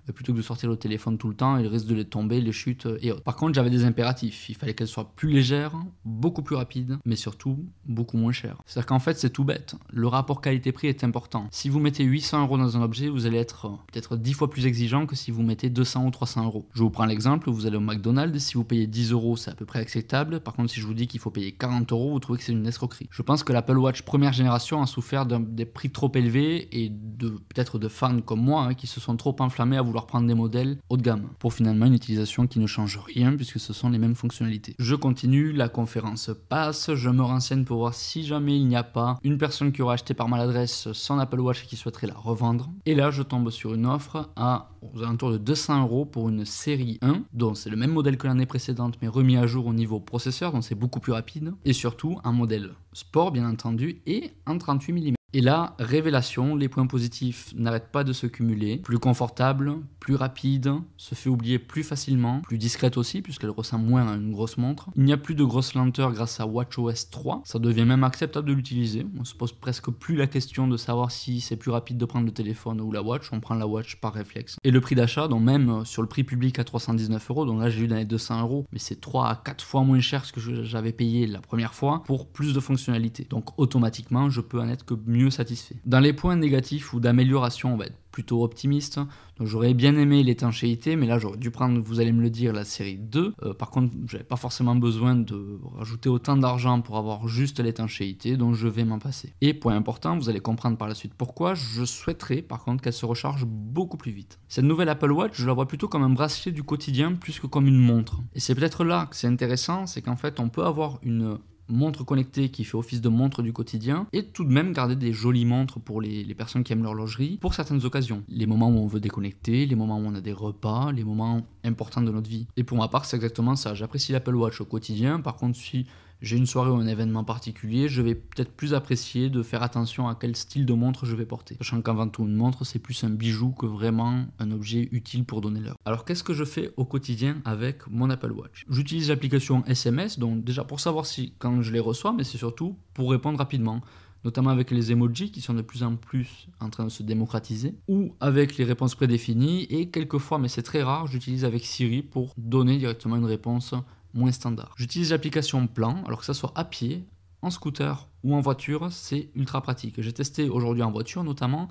euh, 0.10 0.13
plutôt 0.13 0.34
que 0.34 0.38
de 0.38 0.44
sortir 0.44 0.69
le 0.69 0.75
téléphone 0.75 1.18
tout 1.18 1.28
le 1.28 1.36
temps, 1.36 1.57
il 1.57 1.68
risque 1.68 1.88
de 1.88 1.95
les 1.95 2.06
tomber, 2.06 2.42
les 2.42 2.51
chutes 2.51 2.86
euh, 2.86 2.98
et 3.01 3.12
autres. 3.12 3.24
Par 3.24 3.36
contre, 3.36 3.54
j'avais 3.54 3.69
des 3.69 3.86
impératifs. 3.86 4.50
Il 4.50 4.56
fallait 4.56 4.74
qu'elle 4.74 4.88
soit 4.88 5.12
plus 5.16 5.30
légère, 5.30 5.74
beaucoup 6.06 6.42
plus 6.42 6.56
rapide, 6.56 6.98
mais 7.06 7.16
surtout 7.16 7.66
beaucoup 7.86 8.18
moins 8.18 8.31
chère. 8.31 8.62
C'est-à-dire 8.66 8.88
qu'en 8.88 9.00
fait, 9.00 9.18
c'est 9.18 9.30
tout 9.30 9.44
bête. 9.44 9.75
Le 9.92 10.07
rapport 10.07 10.42
qualité-prix 10.42 10.88
est 10.88 11.04
important. 11.04 11.48
Si 11.51 11.69
vous 11.69 11.80
mettez 11.80 12.04
800 12.04 12.44
euros 12.44 12.57
dans 12.57 12.78
un 12.78 12.81
objet, 12.81 13.10
vous 13.10 13.25
allez 13.25 13.38
être 13.38 13.69
peut-être 13.92 14.18
10 14.18 14.33
fois 14.33 14.50
plus 14.50 14.66
exigeant 14.66 15.06
que 15.06 15.16
si 15.16 15.31
vous 15.31 15.44
mettez 15.44 15.69
200 15.69 16.06
ou 16.06 16.12
300 16.12 16.45
euros. 16.45 16.68
Je 16.74 16.83
vous 16.83 16.90
prends 16.90 17.06
l'exemple, 17.06 17.50
vous 17.50 17.66
allez 17.66 17.78
au 17.78 17.81
McDonald's, 17.81 18.44
si 18.44 18.54
vous 18.56 18.63
payez 18.63 18.88
10 18.88 19.12
euros, 19.12 19.36
c'est 19.38 19.51
à 19.51 19.56
peu 19.56 19.66
près 19.66 19.80
acceptable. 19.80 20.40
Par 20.40 20.54
contre, 20.54 20.72
si 20.72 20.80
je 20.80 20.86
vous 20.86 20.94
dis 20.94 21.07
qu'il 21.07 21.19
faut 21.19 21.31
payer 21.31 21.51
40 21.51 21.92
euros, 21.92 22.12
vous 22.12 22.19
trouvez 22.19 22.40
que 22.40 22.44
c'est 22.44 22.51
une 22.51 22.68
escroquerie. 22.68 23.07
Je 23.12 23.22
pense 23.22 23.44
que 23.44 23.54
la 23.54 23.62
l'Apple 23.77 23.85
Watch 23.85 24.01
première 24.01 24.33
génération 24.33 24.81
a 24.81 24.88
souffert 24.88 25.25
des 25.27 25.65
prix 25.65 25.91
trop 25.91 26.12
élevés 26.15 26.68
et 26.71 26.89
de 26.89 27.29
peut-être 27.29 27.77
de 27.77 27.88
fans 27.88 28.21
comme 28.21 28.41
moi 28.41 28.63
hein, 28.63 28.74
qui 28.74 28.88
se 28.88 29.00
sont 29.00 29.15
trop 29.18 29.35
enflammés 29.39 29.77
à 29.77 29.83
vouloir 29.83 30.07
prendre 30.07 30.27
des 30.27 30.33
modèles 30.33 30.77
haut 30.89 30.97
de 30.97 31.03
gamme 31.03 31.29
pour 31.38 31.53
finalement 31.53 31.85
une 31.85 31.94
utilisation 31.94 32.47
qui 32.47 32.59
ne 32.59 32.65
change 32.65 32.97
rien 32.97 33.35
puisque 33.35 33.59
ce 33.59 33.74
sont 33.74 33.89
les 33.89 34.00
mêmes 34.00 34.15
fonctionnalités. 34.15 34.75
Je 34.79 34.95
continue, 34.95 35.51
la 35.51 35.69
conférence 35.69 36.31
passe, 36.50 36.94
je 36.95 37.09
me 37.09 37.21
renseigne 37.21 37.65
pour 37.65 37.77
voir 37.77 37.94
si 37.94 38.24
jamais 38.24 38.57
il 38.57 38.68
n'y 38.68 38.75
a 38.75 38.83
pas 38.83 39.19
une 39.24 39.38
personne 39.38 39.71
qui 39.71 39.83
aura 39.83 39.94
acheté 39.94 40.15
par 40.15 40.27
maladresse 40.27 40.91
son 40.94 41.19
Apple 41.19 41.39
Watch 41.39 41.63
et 41.63 41.68
qui 41.68 41.75
souhaiterait 41.75 42.07
la 42.07 42.15
revendre. 42.15 42.69
Et 42.88 42.95
là, 42.95 43.12
je 43.12 43.21
tombe 43.21 43.51
sur 43.51 43.75
une 43.75 43.85
offre 43.85 44.30
à 44.35 44.69
aux 44.94 45.04
alentours 45.04 45.31
de 45.31 45.38
200 45.38 45.84
euros 45.84 46.06
pour 46.06 46.30
une 46.30 46.45
série 46.45 46.98
1, 47.01 47.24
dont 47.34 47.54
c'est 47.54 47.69
le 47.69 47.78
même 47.78 47.92
modèle 47.92 48.18
que 48.18 48.28
l'année 48.28 48.45
précédente 48.45 48.98
mais 49.01 49.07
remis 49.07 49.38
à 49.38 49.48
jour 49.48 49.66
au 49.66 49.74
niveau 49.74 50.00
processeur, 50.00 50.51
donc 50.51 50.63
c'est 50.63 50.75
beaucoup 50.75 51.00
plus 51.00 51.13
rapide, 51.13 51.54
et 51.66 51.74
surtout 51.74 52.19
un 52.24 52.31
modèle 52.31 52.72
sport 52.94 53.31
bien 53.31 53.48
entendu 53.48 54.01
et 54.06 54.31
en 54.45 54.57
38 54.57 54.94
mm. 54.94 55.17
Et 55.33 55.41
là, 55.41 55.75
révélation, 55.77 56.56
les 56.56 56.69
points 56.69 56.88
positifs 56.88 57.53
n'arrêtent 57.53 57.91
pas 57.91 58.06
de 58.06 58.13
se 58.13 58.27
cumuler. 58.27 58.77
Plus 58.77 58.97
confortable, 58.97 59.74
plus 60.00 60.15
rapide, 60.15 60.71
se 60.95 61.15
fait 61.15 61.29
oublier 61.29 61.59
plus 61.59 61.83
facilement, 61.83 62.39
plus 62.44 62.57
discrète 62.57 62.95
aussi 62.95 63.21
puisqu'elle 63.21 63.50
ressemble 63.50 63.85
moins 63.85 64.07
à 64.07 64.15
une 64.15 64.31
grosse 64.31 64.56
montre. 64.56 64.89
Il 64.95 65.03
n'y 65.03 65.12
a 65.12 65.18
plus 65.18 65.35
de 65.35 65.44
grosse 65.44 65.74
lenteur 65.74 66.13
grâce 66.13 66.39
à 66.39 66.47
WatchOS 66.47 67.09
3, 67.12 67.41
ça 67.44 67.59
devient 67.59 67.83
même 67.83 68.06
acceptable 68.06 68.47
de 68.47 68.53
l'utiliser. 68.53 69.06
On 69.19 69.25
se 69.25 69.35
pose 69.35 69.51
presque 69.51 69.89
plus 69.91 70.15
la 70.15 70.27
question 70.27 70.65
de 70.65 70.77
savoir 70.77 71.12
si 71.12 71.41
c'est 71.41 71.57
plus 71.57 71.71
rapide 71.71 71.97
de 71.97 72.06
prendre 72.06 72.25
le 72.25 72.31
téléphone 72.31 72.80
ou 72.80 72.94
la 72.94 73.01
watch, 73.01 73.33
on 73.33 73.41
prend 73.41 73.56
la 73.56 73.68
watch 73.68 73.97
par 73.97 74.13
réflexe. 74.13 74.56
Et 74.63 74.71
le 74.71 74.80
prix 74.80 74.95
d'achat, 74.95 75.27
donc 75.27 75.44
même 75.44 75.83
sur 75.83 76.01
le 76.01 76.07
prix 76.07 76.23
public 76.23 76.57
à 76.57 76.63
319 76.63 77.30
euros, 77.31 77.45
donc 77.45 77.59
là 77.59 77.69
j'ai 77.69 77.83
eu 77.83 77.88
dans 77.88 77.97
les 77.97 78.06
200 78.06 78.44
euros, 78.44 78.65
mais 78.71 78.80
c'est 78.80 79.01
3 79.01 79.27
à 79.27 79.35
4 79.35 79.62
fois 79.62 79.83
moins 79.83 80.00
cher 80.00 80.21
que 80.21 80.27
ce 80.27 80.33
que 80.33 80.63
j'avais 80.63 80.94
payé 80.94 81.27
la 81.27 81.41
première 81.41 81.73
fois 81.73 82.03
pour 82.06 82.31
plus 82.31 82.53
de 82.53 82.62
fonctionnalités. 82.62 83.27
Donc 83.30 83.59
automatiquement, 83.59 84.30
je 84.30 84.39
peux 84.39 84.62
en 84.62 84.69
être 84.69 84.85
que 84.85 84.94
mieux 85.06 85.26
satisfait. 85.29 85.75
Dans 85.85 86.00
les 86.00 86.13
points 86.13 86.35
négatifs 86.35 86.94
ou 86.94 87.00
d'amélioration, 87.00 87.74
on 87.74 87.77
va 87.77 87.85
être 87.85 87.97
plutôt 88.18 88.44
optimiste. 88.44 89.00
J'aurais 89.39 89.75
bien 89.75 89.95
aimé 89.95 90.24
l'étanchéité, 90.24 90.95
mais 90.95 91.06
là 91.06 91.19
j'aurais 91.19 91.38
dû 91.38 91.51
prendre, 91.51 91.79
vous 91.79 92.00
allez 92.00 92.12
me 92.12 92.24
le 92.24 92.31
dire, 92.31 92.51
la 92.51 92.63
série 92.63 92.97
2. 92.97 93.35
Euh, 93.44 93.53
par 93.53 93.69
contre, 93.69 93.94
j'avais 94.07 94.24
pas 94.24 94.38
forcément 94.38 94.75
besoin 94.75 95.15
de 95.15 95.59
rajouter 95.75 96.09
autant 96.09 96.35
d'argent 96.35 96.81
pour 96.81 96.97
avoir 96.97 97.27
juste 97.27 97.59
l'étanchéité, 97.59 98.35
donc 98.35 98.56
je 98.56 98.68
vais 98.68 98.85
m'en 98.85 98.97
passer. 98.97 99.35
Et 99.41 99.53
point 99.53 99.75
important, 99.75 100.18
vous 100.18 100.29
allez 100.29 100.39
comprendre 100.39 100.77
par 100.77 100.88
la 100.88 100.95
suite 100.95 101.13
pourquoi, 101.15 101.53
je 101.53 101.85
souhaiterais 101.85 102.41
par 102.41 102.63
contre 102.63 102.81
qu'elle 102.81 102.91
se 102.91 103.06
recharge 103.06 103.45
beaucoup 103.45 103.97
plus 103.97 104.12
vite. 104.12 104.39
Cette 104.47 104.65
nouvelle 104.65 104.89
Apple 104.89 105.12
Watch, 105.12 105.33
je 105.35 105.45
la 105.45 105.53
vois 105.53 105.68
plutôt 105.68 105.88
comme 105.88 106.01
un 106.01 106.09
bracelet 106.09 106.51
du 106.51 106.63
quotidien 106.63 107.13
plus 107.13 107.39
que 107.39 107.45
comme 107.45 107.68
une 107.68 107.77
montre. 107.77 108.21
Et 108.33 108.39
c'est 108.39 108.56
peut-être 108.56 108.83
là 108.83 109.06
que 109.06 109.15
c'est 109.15 109.27
intéressant, 109.27 109.85
c'est 109.85 110.01
qu'en 110.01 110.15
fait 110.15 110.39
on 110.39 110.50
peut 110.50 110.65
avoir 110.65 110.97
une 111.03 111.38
montre 111.69 112.04
connectée 112.04 112.50
qui 112.50 112.64
fait 112.64 112.78
office 112.78 113.02
de 113.02 113.10
montre 113.10 113.42
du 113.42 113.54
quotidien 113.54 114.08
et 114.14 114.25
tout 114.25 114.44
de 114.44 114.52
même 114.52 114.74
garder 114.74 114.96
des 114.96 115.14
jolies 115.14 115.46
montres 115.46 115.80
pour 115.80 116.02
les, 116.02 116.25
personnes 116.36 116.64
qui 116.64 116.74
aiment 116.74 116.84
l'horlogerie 116.84 117.38
pour 117.42 117.54
certaines 117.54 117.84
occasions. 117.84 118.24
Les 118.30 118.46
moments 118.46 118.69
où 118.69 118.78
on 118.78 118.88
veut 118.88 119.00
déconnecter, 119.00 119.66
les 119.66 119.75
moments 119.75 119.98
où 119.98 120.06
on 120.06 120.16
a 120.16 120.22
des 120.22 120.34
repas, 120.34 120.92
les 120.92 121.04
moments 121.04 121.42
importants 121.64 122.02
de 122.02 122.12
notre 122.12 122.30
vie. 122.30 122.48
Et 122.58 122.64
pour 122.64 122.78
ma 122.78 122.88
part, 122.88 123.06
c'est 123.06 123.16
exactement 123.16 123.56
ça. 123.56 123.74
J'apprécie 123.74 124.12
l'Apple 124.12 124.36
Watch 124.36 124.62
au 124.62 124.66
quotidien. 124.66 125.19
Par 125.19 125.36
contre, 125.36 125.58
si 125.58 125.88
j'ai 126.22 126.38
une 126.38 126.46
soirée 126.46 126.72
ou 126.72 126.75
un 126.75 126.88
événement 126.88 127.24
particulier, 127.24 127.88
je 127.88 128.02
vais 128.02 128.16
peut-être 128.16 128.52
plus 128.52 128.74
apprécier 128.74 129.30
de 129.30 129.44
faire 129.44 129.64
attention 129.64 130.08
à 130.08 130.16
quel 130.16 130.36
style 130.36 130.66
de 130.66 130.74
montre 130.74 131.06
je 131.06 131.16
vais 131.16 131.25
porter. 131.25 131.56
Sachant 131.60 131.81
qu'avant 131.81 132.08
tout, 132.08 132.24
une 132.24 132.36
montre, 132.36 132.66
c'est 132.66 132.80
plus 132.80 133.04
un 133.04 133.10
bijou 133.10 133.52
que 133.52 133.66
vraiment 133.66 134.25
un 134.40 134.52
objet 134.52 134.90
utile 134.92 135.25
pour 135.25 135.42
donner 135.42 135.60
l'heure. 135.60 135.78
Alors, 135.86 136.06
qu'est-ce 136.06 136.24
que 136.24 136.34
je 136.34 136.44
fais 136.44 136.72
au 136.78 136.86
quotidien 136.86 137.42
avec 137.46 137.88
mon 137.88 138.10
Apple 138.10 138.31
Watch? 138.31 138.66
J'utilise 138.69 139.10
l'application 139.10 139.64
SMS, 139.66 140.19
donc 140.19 140.44
déjà 140.44 140.64
pour 140.64 140.80
savoir 140.80 141.06
si 141.06 141.34
quand 141.40 141.62
je 141.62 141.72
les 141.72 141.80
reçois, 141.80 142.14
mais 142.14 142.24
c'est 142.24 142.38
surtout 142.38 142.78
pour 142.94 143.12
répondre 143.12 143.38
rapidement 143.38 143.81
notamment 144.24 144.50
avec 144.50 144.72
les 144.72 144.92
emojis 144.92 145.31
qui 145.31 145.42
sont 145.42 145.54
de 145.54 145.62
plus 145.62 145.84
en 145.84 145.96
plus 145.96 146.48
en 146.60 146.69
train 146.69 146.84
de 146.84 146.90
se 146.90 147.04
démocratiser, 147.04 147.75
ou 147.88 148.14
avec 148.19 148.58
les 148.58 148.66
réponses 148.66 148.96
prédéfinies, 148.96 149.64
et 149.69 149.90
quelquefois, 149.90 150.38
mais 150.38 150.50
c'est 150.50 150.64
très 150.64 150.84
rare, 150.84 151.08
j'utilise 151.08 151.46
avec 151.46 151.66
Siri 151.66 152.02
pour 152.02 152.34
donner 152.38 152.78
directement 152.78 153.16
une 153.16 153.25
réponse 153.25 153.74
moins 154.18 154.31
standard. 154.31 154.74
J'utilise 154.75 155.12
l'application 155.12 155.68
Plan, 155.68 156.04
alors 156.06 156.19
que 156.19 156.25
ça 156.25 156.34
soit 156.34 156.52
à 156.56 156.66
pied, 156.66 157.06
en 157.42 157.50
scooter 157.50 158.08
ou 158.24 158.36
en 158.36 158.42
voiture, 158.42 158.92
c'est 158.92 159.30
ultra 159.36 159.62
pratique. 159.62 160.02
J'ai 160.02 160.14
testé 160.14 160.50
aujourd'hui 160.50 160.84
en 160.84 160.92
voiture 160.92 161.24
notamment, 161.24 161.68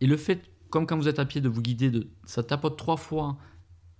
et 0.00 0.06
le 0.06 0.16
fait, 0.16 0.42
comme 0.70 0.86
quand 0.86 0.96
vous 0.96 1.08
êtes 1.08 1.18
à 1.18 1.24
pied, 1.24 1.40
de 1.40 1.48
vous 1.48 1.62
guider, 1.62 1.90
de, 1.90 2.08
ça 2.24 2.42
tapote 2.42 2.76
trois 2.76 2.96
fois 2.96 3.36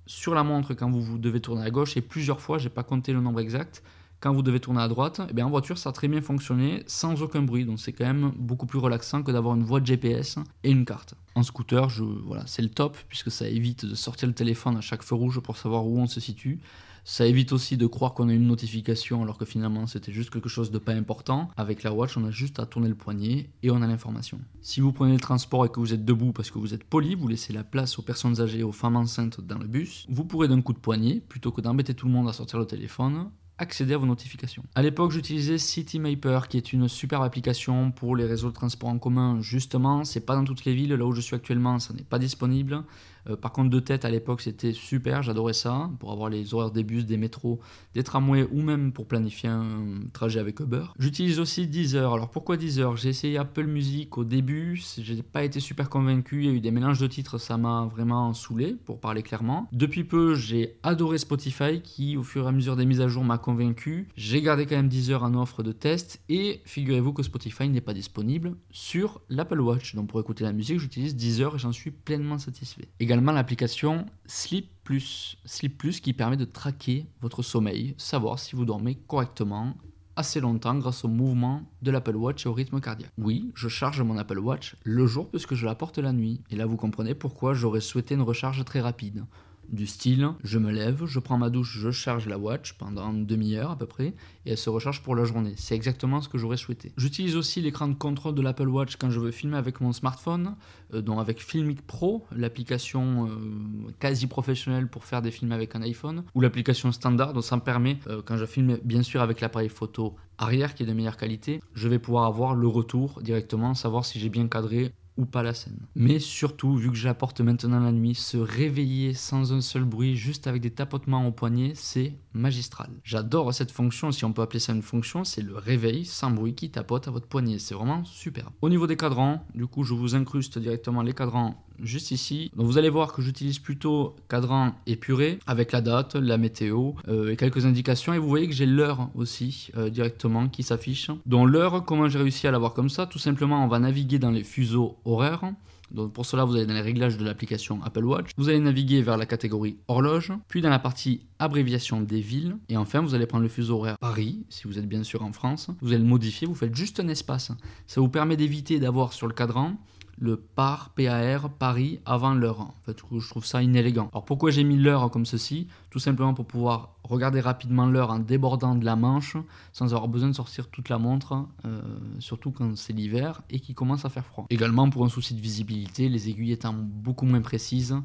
sur 0.06 0.34
la 0.34 0.44
montre 0.44 0.74
quand 0.74 0.90
vous, 0.90 1.18
devez 1.18 1.40
tourner 1.40 1.62
à 1.62 1.70
gauche 1.70 1.96
et 1.96 2.00
plusieurs 2.00 2.40
fois, 2.40 2.58
j'ai 2.58 2.68
pas 2.68 2.84
compté 2.84 3.12
le 3.12 3.20
nombre 3.20 3.40
exact, 3.40 3.82
quand 4.20 4.32
vous 4.32 4.42
devez 4.42 4.60
tourner 4.60 4.80
à 4.80 4.88
droite, 4.88 5.20
et 5.20 5.26
eh 5.30 5.32
bien 5.34 5.46
en 5.46 5.50
voiture 5.50 5.76
ça 5.76 5.90
a 5.90 5.92
très 5.92 6.08
bien 6.08 6.22
fonctionné 6.22 6.84
sans 6.86 7.22
aucun 7.22 7.42
bruit, 7.42 7.64
donc 7.64 7.78
c'est 7.80 7.92
quand 7.92 8.06
même 8.06 8.32
beaucoup 8.36 8.66
plus 8.66 8.78
relaxant 8.78 9.22
que 9.22 9.30
d'avoir 9.30 9.56
une 9.56 9.62
voie 9.62 9.80
de 9.80 9.86
GPS 9.86 10.38
et 10.64 10.70
une 10.70 10.84
carte. 10.84 11.14
En 11.34 11.42
scooter, 11.42 11.90
je, 11.90 12.04
c'est 12.46 12.62
le 12.62 12.70
top 12.70 12.96
puisque 13.08 13.30
ça 13.30 13.46
évite 13.46 13.84
de 13.84 13.94
sortir 13.94 14.28
le 14.28 14.34
téléphone 14.34 14.76
à 14.76 14.80
chaque 14.80 15.02
feu 15.02 15.14
rouge 15.14 15.40
pour 15.40 15.56
savoir 15.56 15.86
où 15.86 15.98
on 15.98 16.06
se 16.06 16.20
situe. 16.20 16.60
Ça 17.08 17.24
évite 17.24 17.52
aussi 17.52 17.76
de 17.76 17.86
croire 17.86 18.14
qu'on 18.14 18.28
a 18.28 18.32
une 18.32 18.48
notification 18.48 19.22
alors 19.22 19.38
que 19.38 19.44
finalement 19.44 19.86
c'était 19.86 20.10
juste 20.10 20.30
quelque 20.30 20.48
chose 20.48 20.72
de 20.72 20.78
pas 20.78 20.90
important. 20.90 21.50
Avec 21.56 21.84
la 21.84 21.92
watch, 21.92 22.16
on 22.16 22.24
a 22.24 22.32
juste 22.32 22.58
à 22.58 22.66
tourner 22.66 22.88
le 22.88 22.96
poignet 22.96 23.48
et 23.62 23.70
on 23.70 23.80
a 23.80 23.86
l'information. 23.86 24.40
Si 24.60 24.80
vous 24.80 24.90
prenez 24.90 25.12
le 25.12 25.20
transport 25.20 25.64
et 25.64 25.68
que 25.68 25.78
vous 25.78 25.94
êtes 25.94 26.04
debout 26.04 26.32
parce 26.32 26.50
que 26.50 26.58
vous 26.58 26.74
êtes 26.74 26.82
poli, 26.82 27.14
vous 27.14 27.28
laissez 27.28 27.52
la 27.52 27.62
place 27.62 27.96
aux 28.00 28.02
personnes 28.02 28.40
âgées 28.40 28.58
et 28.58 28.64
aux 28.64 28.72
femmes 28.72 28.96
enceintes 28.96 29.40
dans 29.40 29.56
le 29.56 29.68
bus, 29.68 30.04
vous 30.08 30.24
pourrez 30.24 30.48
d'un 30.48 30.60
coup 30.60 30.72
de 30.72 30.80
poignet, 30.80 31.22
plutôt 31.28 31.52
que 31.52 31.60
d'embêter 31.60 31.94
tout 31.94 32.06
le 32.06 32.12
monde 32.12 32.28
à 32.28 32.32
sortir 32.32 32.58
le 32.58 32.66
téléphone, 32.66 33.30
accéder 33.58 33.94
à 33.94 33.98
vos 33.98 34.06
notifications. 34.06 34.64
À 34.74 34.82
l'époque, 34.82 35.12
j'utilisais 35.12 35.58
CityMapper, 35.58 36.40
qui 36.48 36.56
est 36.56 36.72
une 36.72 36.88
superbe 36.88 37.22
application 37.22 37.92
pour 37.92 38.16
les 38.16 38.26
réseaux 38.26 38.48
de 38.48 38.54
transport 38.54 38.88
en 38.88 38.98
commun. 38.98 39.40
Justement, 39.40 40.04
c'est 40.04 40.26
pas 40.26 40.34
dans 40.34 40.44
toutes 40.44 40.64
les 40.64 40.74
villes. 40.74 40.92
Là 40.92 41.06
où 41.06 41.12
je 41.12 41.20
suis 41.20 41.36
actuellement, 41.36 41.78
ça 41.78 41.94
n'est 41.94 42.02
pas 42.02 42.18
disponible. 42.18 42.82
Euh, 43.28 43.36
par 43.36 43.52
contre, 43.52 43.70
de 43.70 43.80
tête, 43.80 44.04
à 44.04 44.10
l'époque, 44.10 44.40
c'était 44.40 44.72
super, 44.72 45.22
j'adorais 45.22 45.52
ça, 45.52 45.90
pour 45.98 46.12
avoir 46.12 46.30
les 46.30 46.54
horaires 46.54 46.70
des 46.70 46.84
bus, 46.84 47.06
des 47.06 47.16
métros, 47.16 47.60
des 47.94 48.02
tramways, 48.02 48.46
ou 48.52 48.62
même 48.62 48.92
pour 48.92 49.06
planifier 49.06 49.48
un 49.48 50.00
trajet 50.12 50.40
avec 50.40 50.60
Uber. 50.60 50.84
J'utilise 50.98 51.40
aussi 51.40 51.66
Deezer. 51.66 52.12
Alors 52.12 52.30
pourquoi 52.30 52.56
Deezer? 52.56 52.96
J'ai 52.96 53.10
essayé 53.10 53.38
Apple 53.38 53.66
Music 53.66 54.16
au 54.18 54.24
début, 54.24 54.80
j'ai 54.98 55.22
pas 55.22 55.44
été 55.44 55.60
super 55.60 55.88
convaincu, 55.88 56.44
il 56.44 56.46
y 56.46 56.48
a 56.48 56.52
eu 56.52 56.60
des 56.60 56.70
mélanges 56.70 57.00
de 57.00 57.06
titres, 57.06 57.38
ça 57.38 57.56
m'a 57.56 57.88
vraiment 57.90 58.32
saoulé, 58.32 58.76
pour 58.84 59.00
parler 59.00 59.22
clairement. 59.22 59.68
Depuis 59.72 60.04
peu, 60.04 60.34
j'ai 60.34 60.78
adoré 60.82 61.18
Spotify, 61.18 61.80
qui 61.82 62.16
au 62.16 62.22
fur 62.22 62.44
et 62.44 62.48
à 62.48 62.52
mesure 62.52 62.76
des 62.76 62.86
mises 62.86 63.00
à 63.00 63.08
jour 63.08 63.24
m'a 63.24 63.38
convaincu. 63.38 64.08
J'ai 64.16 64.42
gardé 64.42 64.66
quand 64.66 64.76
même 64.76 64.88
Deezer 64.88 65.22
en 65.22 65.34
offre 65.34 65.62
de 65.62 65.72
test, 65.72 66.20
et 66.28 66.60
figurez-vous 66.64 67.12
que 67.12 67.22
Spotify 67.22 67.68
n'est 67.68 67.80
pas 67.80 67.94
disponible 67.94 68.56
sur 68.70 69.20
l'Apple 69.28 69.60
Watch. 69.60 69.94
Donc 69.94 70.08
pour 70.08 70.20
écouter 70.20 70.44
la 70.44 70.52
musique, 70.52 70.78
j'utilise 70.78 71.16
Deezer 71.16 71.54
et 71.54 71.58
j'en 71.58 71.72
suis 71.72 71.90
pleinement 71.90 72.38
satisfait. 72.38 72.88
L'application 73.20 74.06
Sleep 74.26 74.68
Plus, 74.84 75.36
Sleep 75.44 75.78
Plus 75.78 76.00
qui 76.00 76.12
permet 76.12 76.36
de 76.36 76.44
traquer 76.44 77.06
votre 77.20 77.42
sommeil, 77.42 77.94
savoir 77.98 78.38
si 78.38 78.56
vous 78.56 78.64
dormez 78.64 78.94
correctement 78.94 79.74
assez 80.16 80.40
longtemps 80.40 80.74
grâce 80.74 81.04
au 81.04 81.08
mouvement 81.08 81.62
de 81.82 81.90
l'Apple 81.90 82.16
Watch 82.16 82.46
et 82.46 82.48
au 82.48 82.54
rythme 82.54 82.80
cardiaque. 82.80 83.12
Oui, 83.18 83.52
je 83.54 83.68
charge 83.68 84.00
mon 84.00 84.16
Apple 84.16 84.38
Watch 84.38 84.76
le 84.82 85.06
jour 85.06 85.28
puisque 85.28 85.54
je 85.54 85.66
la 85.66 85.74
porte 85.74 85.98
la 85.98 86.12
nuit. 86.12 86.40
Et 86.50 86.56
là, 86.56 86.66
vous 86.66 86.76
comprenez 86.76 87.14
pourquoi 87.14 87.52
j'aurais 87.52 87.80
souhaité 87.80 88.14
une 88.14 88.22
recharge 88.22 88.64
très 88.64 88.80
rapide 88.80 89.24
du 89.70 89.86
style 89.86 90.28
je 90.42 90.58
me 90.58 90.70
lève, 90.70 91.04
je 91.06 91.18
prends 91.18 91.38
ma 91.38 91.50
douche, 91.50 91.78
je 91.78 91.90
charge 91.90 92.26
la 92.26 92.38
watch 92.38 92.74
pendant 92.74 93.12
une 93.12 93.26
demi-heure 93.26 93.70
à 93.70 93.76
peu 93.76 93.86
près 93.86 94.14
et 94.44 94.50
elle 94.50 94.58
se 94.58 94.70
recharge 94.70 95.02
pour 95.02 95.14
la 95.14 95.24
journée. 95.24 95.54
C'est 95.56 95.74
exactement 95.74 96.20
ce 96.20 96.28
que 96.28 96.38
j'aurais 96.38 96.56
souhaité. 96.56 96.92
J'utilise 96.96 97.36
aussi 97.36 97.60
l'écran 97.60 97.88
de 97.88 97.94
contrôle 97.94 98.34
de 98.34 98.42
l'Apple 98.42 98.68
Watch 98.68 98.96
quand 98.96 99.10
je 99.10 99.20
veux 99.20 99.30
filmer 99.30 99.56
avec 99.56 99.80
mon 99.80 99.92
smartphone, 99.92 100.56
euh, 100.94 101.00
donc 101.00 101.20
avec 101.20 101.40
Filmic 101.42 101.86
Pro, 101.86 102.26
l'application 102.34 103.28
euh, 103.28 103.90
quasi 103.98 104.26
professionnelle 104.26 104.88
pour 104.88 105.04
faire 105.04 105.22
des 105.22 105.30
films 105.30 105.52
avec 105.52 105.74
un 105.74 105.82
iPhone, 105.82 106.24
ou 106.34 106.40
l'application 106.40 106.92
standard, 106.92 107.32
donc 107.32 107.44
ça 107.44 107.56
me 107.56 107.62
permet, 107.62 107.98
euh, 108.08 108.22
quand 108.24 108.36
je 108.36 108.46
filme 108.46 108.78
bien 108.84 109.02
sûr 109.02 109.20
avec 109.20 109.40
l'appareil 109.40 109.68
photo 109.68 110.14
arrière 110.38 110.74
qui 110.74 110.82
est 110.82 110.86
de 110.86 110.92
meilleure 110.92 111.16
qualité, 111.16 111.60
je 111.74 111.88
vais 111.88 111.98
pouvoir 111.98 112.24
avoir 112.24 112.54
le 112.54 112.68
retour 112.68 113.20
directement, 113.22 113.74
savoir 113.74 114.04
si 114.04 114.18
j'ai 114.18 114.28
bien 114.28 114.48
cadré 114.48 114.92
pas 115.24 115.42
la 115.42 115.54
scène. 115.54 115.78
Mais 115.94 116.18
surtout, 116.18 116.76
vu 116.76 116.90
que 116.90 116.96
j'apporte 116.96 117.40
maintenant 117.40 117.80
la 117.80 117.92
nuit, 117.92 118.14
se 118.14 118.36
réveiller 118.36 119.14
sans 119.14 119.52
un 119.52 119.60
seul 119.60 119.84
bruit, 119.84 120.16
juste 120.16 120.46
avec 120.46 120.60
des 120.62 120.70
tapotements 120.70 121.26
au 121.26 121.32
poignet, 121.32 121.72
c'est 121.74 122.14
magistral. 122.34 122.90
J'adore 123.02 123.52
cette 123.54 123.72
fonction, 123.72 124.12
si 124.12 124.24
on 124.24 124.32
peut 124.32 124.42
appeler 124.42 124.60
ça 124.60 124.72
une 124.72 124.82
fonction, 124.82 125.24
c'est 125.24 125.42
le 125.42 125.56
réveil 125.56 126.04
sans 126.04 126.30
bruit 126.30 126.54
qui 126.54 126.70
tapote 126.70 127.08
à 127.08 127.10
votre 127.10 127.26
poignet. 127.26 127.58
C'est 127.58 127.74
vraiment 127.74 128.04
super. 128.04 128.50
Au 128.60 128.68
niveau 128.68 128.86
des 128.86 128.96
cadrans, 128.96 129.46
du 129.54 129.66
coup, 129.66 129.84
je 129.84 129.94
vous 129.94 130.14
incruste 130.14 130.58
directement 130.58 131.02
les 131.02 131.14
cadrans 131.14 131.66
juste 131.82 132.10
ici. 132.10 132.50
Donc 132.56 132.66
vous 132.66 132.78
allez 132.78 132.88
voir 132.88 133.12
que 133.12 133.22
j'utilise 133.22 133.58
plutôt 133.58 134.16
cadran 134.28 134.72
épuré 134.86 135.38
avec 135.46 135.72
la 135.72 135.80
date, 135.80 136.14
la 136.16 136.38
météo 136.38 136.92
euh, 137.08 137.30
et 137.30 137.36
quelques 137.36 137.66
indications. 137.66 138.12
Et 138.14 138.18
vous 138.18 138.28
voyez 138.28 138.48
que 138.48 138.54
j'ai 138.54 138.66
l'heure 138.66 139.10
aussi 139.14 139.70
euh, 139.76 139.90
directement 139.90 140.48
qui 140.48 140.62
s'affiche. 140.62 141.10
Donc 141.26 141.48
l'heure, 141.48 141.84
comment 141.84 142.08
j'ai 142.08 142.18
réussi 142.18 142.46
à 142.46 142.50
l'avoir 142.50 142.74
comme 142.74 142.88
ça? 142.88 143.06
Tout 143.06 143.18
simplement, 143.18 143.64
on 143.64 143.68
va 143.68 143.78
naviguer 143.78 144.18
dans 144.18 144.30
les 144.30 144.44
fuseaux 144.44 144.96
horaires. 145.06 145.52
Donc 145.90 146.12
pour 146.12 146.26
cela, 146.26 146.44
vous 146.44 146.56
allez 146.56 146.66
dans 146.66 146.74
les 146.74 146.80
réglages 146.80 147.16
de 147.16 147.24
l'application 147.24 147.80
Apple 147.84 148.04
Watch. 148.04 148.30
Vous 148.36 148.48
allez 148.48 148.60
naviguer 148.60 149.02
vers 149.02 149.16
la 149.16 149.26
catégorie 149.26 149.76
horloge, 149.88 150.32
puis 150.48 150.60
dans 150.60 150.68
la 150.68 150.78
partie 150.78 151.20
abréviation 151.38 152.00
des 152.00 152.20
villes. 152.20 152.56
Et 152.68 152.76
enfin, 152.76 153.00
vous 153.00 153.14
allez 153.14 153.26
prendre 153.26 153.44
le 153.44 153.48
fuseau 153.48 153.76
horaire 153.76 153.98
Paris, 153.98 154.44
si 154.48 154.66
vous 154.66 154.78
êtes 154.78 154.88
bien 154.88 155.04
sûr 155.04 155.22
en 155.22 155.32
France. 155.32 155.68
Vous 155.80 155.92
allez 155.92 156.02
le 156.02 156.08
modifier, 156.08 156.46
vous 156.46 156.54
faites 156.54 156.74
juste 156.74 157.00
un 157.00 157.08
espace. 157.08 157.52
Ça 157.86 158.00
vous 158.00 158.08
permet 158.08 158.36
d'éviter 158.36 158.80
d'avoir 158.80 159.12
sur 159.12 159.26
le 159.26 159.34
cadran 159.34 159.76
le 160.18 160.36
par, 160.36 160.90
PAR, 160.90 161.50
Paris, 161.50 162.00
avant 162.06 162.34
l'heure. 162.34 162.60
En 162.60 162.74
fait, 162.84 162.96
je 162.98 163.28
trouve 163.28 163.44
ça 163.44 163.62
inélégant. 163.62 164.08
Alors 164.12 164.24
pourquoi 164.24 164.50
j'ai 164.50 164.64
mis 164.64 164.76
l'heure 164.76 165.10
comme 165.10 165.26
ceci? 165.26 165.68
Tout 165.90 165.98
simplement 165.98 166.34
pour 166.34 166.46
pouvoir 166.46 166.96
regarder 167.04 167.40
rapidement 167.40 167.86
l'heure 167.86 168.10
en 168.10 168.18
débordant 168.18 168.74
de 168.74 168.84
la 168.84 168.96
manche, 168.96 169.36
sans 169.72 169.94
avoir 169.94 170.08
besoin 170.08 170.28
de 170.28 170.34
sortir 170.34 170.68
toute 170.68 170.88
la 170.88 170.98
montre, 170.98 171.46
euh, 171.64 171.80
surtout 172.18 172.50
quand 172.50 172.76
c'est 172.76 172.92
l'hiver 172.92 173.42
et 173.50 173.60
qu'il 173.60 173.74
commence 173.74 174.04
à 174.04 174.08
faire 174.08 174.24
froid. 174.24 174.46
Également 174.50 174.90
pour 174.90 175.04
un 175.04 175.08
souci 175.08 175.34
de 175.34 175.40
visibilité, 175.40 176.08
les 176.08 176.28
aiguilles 176.28 176.52
étant 176.52 176.74
beaucoup 176.74 177.26
moins 177.26 177.40
précises, 177.40 177.96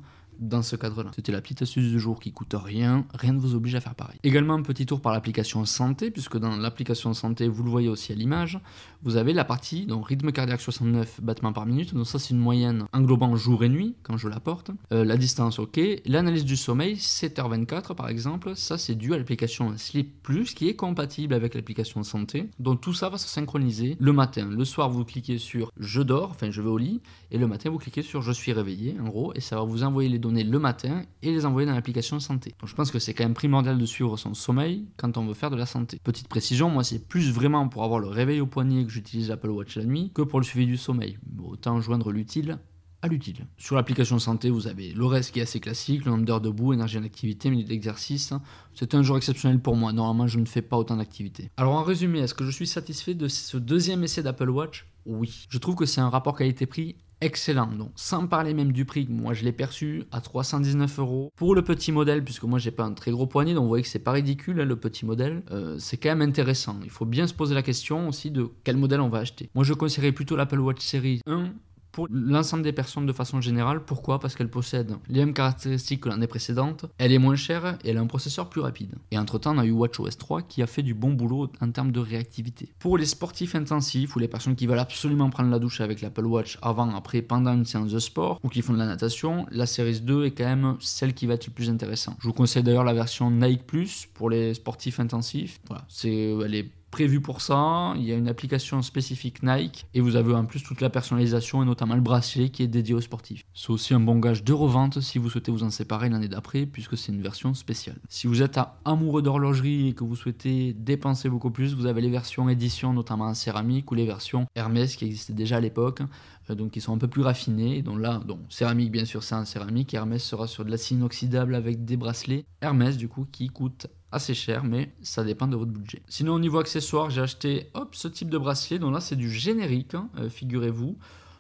dans 0.42 0.64
ce 0.64 0.76
cadre-là. 0.76 1.12
C'était 1.16 1.32
la 1.32 1.42
petite 1.42 1.62
astuce 1.62 1.90
du 1.90 2.00
jour 2.00 2.20
qui 2.20 2.32
coûte 2.34 2.56
rien, 2.56 3.06
rien 3.14 3.34
ne 3.34 3.40
vous 3.40 3.56
oblige 3.56 3.76
à 3.76 3.80
faire 3.80 3.96
pareil. 3.96 4.18
Également 4.24 4.56
un 4.56 4.64
petit 4.64 4.86
tour 4.86 5.00
par 5.00 5.14
l'application 5.14 5.64
santé, 5.66 6.12
puisque 6.12 6.38
dans 6.38 6.58
l'application 6.58 7.14
santé, 7.14 7.48
vous 7.48 7.64
le 7.64 7.70
voyez 7.70 7.88
aussi 7.88 8.12
à 8.12 8.16
l'image, 8.16 8.60
vous 9.04 9.16
avez 9.16 9.34
la 9.34 9.46
partie 9.46 9.86
donc 9.86 10.08
rythme 10.08 10.32
cardiaque 10.32 10.62
69 10.62 11.22
battements 11.22 11.54
par 11.54 11.66
minute, 11.66 11.94
donc 11.94 12.08
ça 12.08 12.20
c'est 12.20 12.32
une 12.32 12.40
moyenne 12.40 12.86
englobant 12.94 13.36
jour 13.36 13.64
et 13.64 13.70
nuit 13.70 13.96
quand 14.04 14.18
je 14.18 14.28
la 14.28 14.40
porte. 14.40 14.72
Euh, 14.92 15.06
la 15.06 15.18
distance 15.18 15.60
ok, 15.60 15.80
l'analyse 16.06 16.46
du 16.46 16.58
sommeil 16.58 16.96
7h24 16.96 17.96
par 17.96 18.10
exemple, 18.10 18.56
ça 18.56 18.78
c'est 18.78 18.96
dû 18.96 19.14
à 19.14 19.18
l'application 19.18 19.74
Sleep 19.78 20.22
Plus 20.24 20.54
qui 20.54 20.68
est 20.68 20.76
compatible 20.76 21.34
avec 21.34 21.54
l'application 21.54 22.04
santé. 22.04 22.50
Donc 22.60 22.82
tout 22.82 22.94
ça 22.94 23.10
va 23.10 23.18
se 23.18 23.28
synchroniser 23.28 23.96
le 24.00 24.14
matin. 24.14 24.50
Le 24.50 24.66
soir 24.66 24.90
vous 24.90 25.06
cliquez 25.06 25.38
sur 25.38 25.72
je 25.78 26.02
dors, 26.02 26.32
enfin 26.32 26.50
je 26.50 26.62
vais 26.62 26.70
au 26.70 26.78
lit, 26.78 27.02
et 27.30 27.38
le 27.38 27.48
matin 27.48 27.70
vous 27.70 27.78
cliquez 27.78 28.02
sur 28.02 28.22
je 28.22 28.32
suis 28.32 28.54
réveillé 28.54 28.98
en 29.00 29.06
gros, 29.06 29.34
et 29.36 29.40
ça 29.40 29.56
va 29.56 29.64
vous 29.64 29.84
envoyer 29.84 30.10
les 30.10 30.20
données 30.20 30.31
le 30.32 30.60
matin 30.60 31.04
et 31.22 31.32
les 31.32 31.46
envoyer 31.46 31.68
dans 31.68 31.76
l'application 31.76 32.20
santé. 32.20 32.56
Donc 32.60 32.70
je 32.70 32.76
pense 32.76 32.92
que 32.92 33.00
c'est 33.00 33.14
quand 33.14 33.24
même 33.24 33.34
primordial 33.34 33.78
de 33.78 33.86
suivre 33.86 34.18
son 34.18 34.34
sommeil 34.34 34.88
quand 34.98 35.18
on 35.18 35.26
veut 35.26 35.34
faire 35.34 35.52
de 35.52 35.56
la 35.56 35.66
santé. 35.66 36.00
Petite 36.04 36.28
précision, 36.28 36.70
moi 36.70 36.84
c'est 36.84 37.08
plus 37.08 37.32
vraiment 37.32 37.68
pour 37.68 37.84
avoir 37.84 38.00
le 38.00 38.08
réveil 38.08 38.42
au 38.42 38.48
poignet 38.48 38.84
que 38.84 38.92
j'utilise 38.92 39.30
l'Apple 39.30 39.50
Watch 39.50 39.76
la 39.76 39.86
nuit 39.86 40.12
que 40.14 40.22
pour 40.22 40.40
le 40.40 40.46
suivi 40.46 40.66
du 40.66 40.78
sommeil. 40.78 41.18
Autant 41.44 41.80
joindre 41.82 42.12
l'utile 42.12 42.58
à 43.02 43.08
l'utile. 43.08 43.48
Sur 43.58 43.76
l'application 43.76 44.20
santé, 44.20 44.50
vous 44.50 44.68
avez 44.68 44.94
le 44.94 45.06
reste 45.06 45.32
qui 45.32 45.40
est 45.40 45.44
assez 45.44 45.60
classique, 45.60 46.06
le 46.06 46.12
nombre 46.12 46.26
d'heures 46.26 46.42
debout, 46.42 46.74
énergie 46.74 46.98
en 46.98 47.04
activité, 47.04 47.50
minutes 47.50 47.68
d'exercice. 47.68 48.34
C'est 48.74 48.96
un 48.96 49.02
jour 49.02 49.18
exceptionnel 49.18 49.60
pour 49.60 49.76
moi. 49.76 49.94
Normalement, 49.94 50.28
je 50.28 50.40
ne 50.40 50.46
fais 50.46 50.62
pas 50.62 50.78
autant 50.78 50.98
d'activités. 50.98 51.50
Alors 51.58 51.74
en 51.74 51.84
résumé, 51.84 52.20
est-ce 52.20 52.34
que 52.34 52.46
je 52.46 52.52
suis 52.52 52.68
satisfait 52.68 53.14
de 53.14 53.28
ce 53.28 53.58
deuxième 53.58 54.04
essai 54.04 54.24
d'Apple 54.24 54.50
Watch? 54.50 54.88
Oui. 55.06 55.48
Je 55.50 55.58
trouve 55.58 55.76
que 55.76 55.86
c'est 55.86 56.02
un 56.02 56.10
rapport 56.10 56.38
qualité-prix 56.38 56.96
excellent. 57.22 57.68
Donc, 57.68 57.92
sans 57.96 58.28
parler 58.28 58.54
même 58.54 58.72
du 58.72 58.84
prix, 58.84 59.08
moi 59.10 59.34
je 59.34 59.44
l'ai 59.44 59.52
perçu 59.52 60.04
à 60.12 60.20
319 60.20 61.00
euros. 61.00 61.32
Pour 61.36 61.56
le 61.56 61.62
petit 61.62 61.92
modèle, 61.92 62.24
puisque 62.24 62.44
moi 62.44 62.60
j'ai 62.60 62.72
pas 62.72 62.84
un 62.84 62.94
très 62.94 63.12
gros 63.12 63.28
poignet, 63.28 63.54
donc 63.54 63.64
vous 63.64 63.70
voyez 63.70 63.84
que 63.84 63.90
c'est 63.90 64.00
pas 64.00 64.12
ridicule 64.12 64.60
hein, 64.60 64.66
le 64.66 64.76
petit 64.76 65.06
modèle, 65.06 65.44
euh, 65.52 65.78
c'est 65.80 65.98
quand 65.98 66.10
même 66.10 66.28
intéressant. 66.28 66.80
Il 66.84 66.90
faut 66.90 67.06
bien 67.06 67.28
se 67.28 67.34
poser 67.34 67.56
la 67.56 67.64
question 67.64 68.08
aussi 68.08 68.32
de 68.32 68.50
quel 68.64 68.78
modèle 68.78 69.02
on 69.02 69.10
va 69.10 69.20
acheter. 69.20 69.50
Moi 69.56 69.64
je 69.64 69.74
conseillerais 69.74 70.12
plutôt 70.12 70.36
l'Apple 70.36 70.60
Watch 70.60 70.82
Series 70.82 71.22
1 71.28 71.52
pour 71.92 72.08
l'ensemble 72.10 72.64
des 72.64 72.72
personnes 72.72 73.06
de 73.06 73.14
façon 73.14 73.42
générale. 73.42 73.84
Pourquoi? 73.84 74.20
Parce 74.20 74.36
qu'elle 74.36 74.50
possède 74.50 74.96
les 75.10 75.20
mêmes 75.20 75.34
caractéristiques 75.34 76.02
que 76.02 76.10
l'année 76.10 76.28
précédente, 76.28 76.86
elle 76.98 77.12
est 77.12 77.20
moins 77.20 77.36
chère 77.36 77.78
et 77.84 77.90
elle 77.90 77.98
a 77.98 78.02
un 78.02 78.08
processeur 78.08 78.50
plus 78.50 78.62
rapide. 78.62 78.96
Et 79.12 79.18
entre-temps, 79.18 79.56
on 79.56 79.60
a 79.60 79.66
eu 79.66 79.72
WatchOS 79.72 80.18
3 80.18 80.42
qui 80.44 80.62
a 80.62 80.68
fait 80.68 80.84
du 80.84 80.94
bon 80.94 81.14
boulot 81.14 81.50
en 81.60 81.72
termes 81.72 81.92
de 81.92 82.00
réactivité. 82.00 82.70
Pour 82.80 82.98
les 82.98 83.06
sportifs 83.06 83.56
intensifs 83.56 84.16
ou 84.16 84.20
les 84.20 84.28
personnes 84.28 84.56
qui 84.56 84.68
veulent 84.68 84.80
absolument 84.80 85.30
prendre 85.30 85.50
la 85.50 85.60
douche 85.60 85.82
avec 85.82 86.02
l'Apple 86.02 86.26
Watch 86.26 86.58
avant, 86.62 86.96
après, 86.96 87.22
pendant 87.22 87.54
une 87.54 87.66
séance 87.66 87.92
de 87.92 88.00
sport 88.00 88.40
ou 88.44 88.50
qui 88.50 88.62
font 88.62 88.74
de 88.74 88.80
la 88.80 88.86
natation, 88.86 89.46
la 89.52 89.66
Series 89.66 90.02
2 90.02 90.26
est 90.26 90.32
quand 90.32 90.46
même 90.46 90.78
celle 90.80 91.14
qui 91.14 91.28
va 91.28 91.36
être 91.36 91.48
le 91.48 91.54
plus 91.54 91.70
intéressante. 91.70 92.18
Je 92.20 92.28
vous 92.28 92.34
conseille 92.34 92.64
d'ailleurs 92.64 92.84
la 92.84 92.94
version 92.94 93.32
Nike 93.32 93.66
Plus 93.66 94.08
pour 94.14 94.30
les 94.30 94.54
sportifs 94.54 95.00
intensifs. 95.00 95.60
Voilà, 95.68 95.86
c'est, 95.88 96.36
elle 96.44 96.56
est 96.56 96.72
prévu 96.92 97.22
pour 97.22 97.42
ça. 97.42 97.94
Il 97.96 98.04
y 98.04 98.12
a 98.12 98.16
une 98.16 98.28
application 98.28 98.82
spécifique 98.82 99.42
Nike 99.42 99.88
et 99.94 100.02
vous 100.02 100.16
avez 100.16 100.34
en 100.34 100.46
plus 100.46 100.62
toute 100.62 100.82
la 100.82 100.90
personnalisation 100.90 101.64
et 101.64 101.66
notamment 101.66 101.96
le 101.96 102.02
bracelet 102.02 102.50
qui 102.50 102.64
est 102.64 102.68
dédié 102.68 102.94
aux 102.94 103.02
sportifs. 103.02 103.44
C'est 103.54 103.72
aussi 103.72 103.94
un 103.94 104.00
bon 104.00 104.20
gage 104.20 104.44
de 104.44 104.54
revente 104.54 105.00
si 105.00 105.18
vous 105.18 105.30
souhaitez 105.30 105.52
vous 105.52 105.64
en 105.64 105.70
séparer 105.70 106.10
l'année 106.10 106.28
d'après 106.28 106.66
puisque 106.66 106.98
c'est 106.98 107.12
une 107.12 107.22
version 107.22 107.54
spéciale. 107.54 107.98
Si 108.10 108.28
vous 108.28 108.44
êtes 108.44 108.60
amoureux 108.86 109.22
d'horlogerie 109.22 109.90
et 109.90 109.94
que 109.94 110.04
vous 110.04 110.16
souhaitez 110.16 110.74
dépenser 110.74 111.30
beaucoup 111.30 111.52
plus, 111.52 111.74
vous 111.74 111.86
avez 111.86 112.02
les 112.02 112.10
versions 112.10 112.50
édition 112.50 112.94
notamment 112.94 113.26
en 113.26 113.34
céramique 113.34 113.90
ou 113.92 113.96
les 113.96 114.06
versions 114.06 114.46
Hermès 114.56 114.96
qui 114.96 115.06
existaient 115.06 115.34
déjà 115.34 115.58
à 115.58 115.62
l'époque 115.62 116.02
euh, 116.50 116.56
donc 116.56 116.72
qui 116.72 116.82
sont 116.82 116.94
un 116.94 116.98
peu 116.98 117.08
plus 117.08 117.22
raffinées. 117.22 117.82
Donc 117.82 118.00
là, 118.00 118.20
donc 118.26 118.40
céramique 118.50 118.92
bien 118.92 119.06
sûr 119.06 119.24
c'est 119.24 119.36
en 119.36 119.46
céramique, 119.46 119.94
Hermès 119.94 120.24
sera 120.24 120.48
sur 120.48 120.66
de 120.66 120.72
l'acier 120.72 120.98
inoxydable 120.98 121.56
avec 121.56 121.86
des 121.86 121.98
bracelets. 121.98 122.46
Hermès 122.62 122.98
du 122.98 123.08
coup 123.08 123.26
qui 123.32 123.48
coûte 123.48 123.88
assez 124.12 124.34
cher, 124.34 124.64
mais 124.64 124.94
ça 125.02 125.24
dépend 125.24 125.48
de 125.48 125.56
votre 125.56 125.72
budget. 125.72 126.02
Sinon, 126.08 126.34
au 126.34 126.40
niveau 126.40 126.60
accessoires, 126.60 127.10
j'ai 127.10 127.22
acheté 127.22 127.70
hop, 127.74 127.96
ce 127.96 128.08
type 128.08 128.30
de 128.30 128.38
bracelet. 128.38 128.80
Donc 128.80 128.94
là, 128.94 129.00
c'est 129.00 129.16
du 129.16 129.30
générique, 129.30 129.96
hein, 129.96 130.10
euh, 130.18 130.30
figurez-vous. 130.30 130.98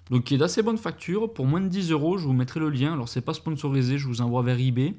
Donc 0.09 0.25
qui 0.25 0.35
est 0.35 0.37
d'assez 0.37 0.61
bonne 0.61 0.77
facture. 0.77 1.33
Pour 1.33 1.45
moins 1.45 1.61
de 1.61 1.67
10 1.67 1.91
euros, 1.91 2.17
je 2.17 2.25
vous 2.25 2.33
mettrai 2.33 2.59
le 2.59 2.69
lien. 2.69 2.93
Alors, 2.93 3.09
c'est 3.09 3.21
pas 3.21 3.33
sponsorisé, 3.33 3.97
je 3.97 4.07
vous 4.07 4.21
envoie 4.21 4.41
vers 4.41 4.59
eBay. 4.59 4.95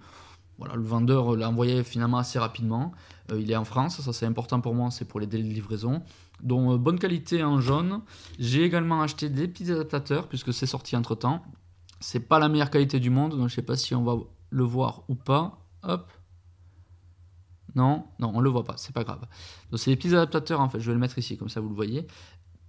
Voilà, 0.58 0.76
le 0.76 0.84
vendeur 0.84 1.34
l'a 1.34 1.48
envoyé 1.48 1.82
finalement 1.82 2.18
assez 2.18 2.38
rapidement. 2.38 2.92
Euh, 3.32 3.40
il 3.40 3.50
est 3.50 3.56
en 3.56 3.64
France, 3.64 4.00
ça 4.00 4.12
c'est 4.12 4.26
important 4.26 4.60
pour 4.60 4.74
moi, 4.74 4.90
c'est 4.90 5.06
pour 5.06 5.18
les 5.18 5.26
délais 5.26 5.48
de 5.48 5.52
livraison. 5.52 6.02
Donc, 6.42 6.72
euh, 6.72 6.76
bonne 6.76 6.98
qualité 6.98 7.42
en 7.42 7.60
jaune. 7.60 8.00
J'ai 8.38 8.62
également 8.64 9.02
acheté 9.02 9.28
des 9.28 9.48
petits 9.48 9.70
adaptateurs, 9.72 10.28
puisque 10.28 10.52
c'est 10.52 10.66
sorti 10.66 10.94
entre 10.94 11.14
temps. 11.14 11.42
C'est 12.00 12.20
pas 12.20 12.38
la 12.38 12.48
meilleure 12.48 12.70
qualité 12.70 13.00
du 13.00 13.10
monde, 13.10 13.36
donc 13.36 13.48
je 13.48 13.54
sais 13.54 13.62
pas 13.62 13.76
si 13.76 13.94
on 13.94 14.02
va 14.02 14.16
le 14.50 14.64
voir 14.64 15.02
ou 15.08 15.14
pas. 15.14 15.58
Hop, 15.82 16.12
non, 17.74 18.06
non, 18.18 18.32
on 18.34 18.40
le 18.40 18.50
voit 18.50 18.64
pas, 18.64 18.74
c'est 18.76 18.92
pas 18.94 19.04
grave. 19.04 19.20
Donc 19.70 19.80
c'est 19.80 19.90
les 19.90 19.96
petits 19.96 20.08
adaptateurs 20.08 20.60
en 20.60 20.68
fait, 20.68 20.80
je 20.80 20.86
vais 20.86 20.94
le 20.94 21.00
mettre 21.00 21.18
ici 21.18 21.36
comme 21.36 21.48
ça 21.48 21.60
vous 21.60 21.68
le 21.68 21.74
voyez. 21.74 22.06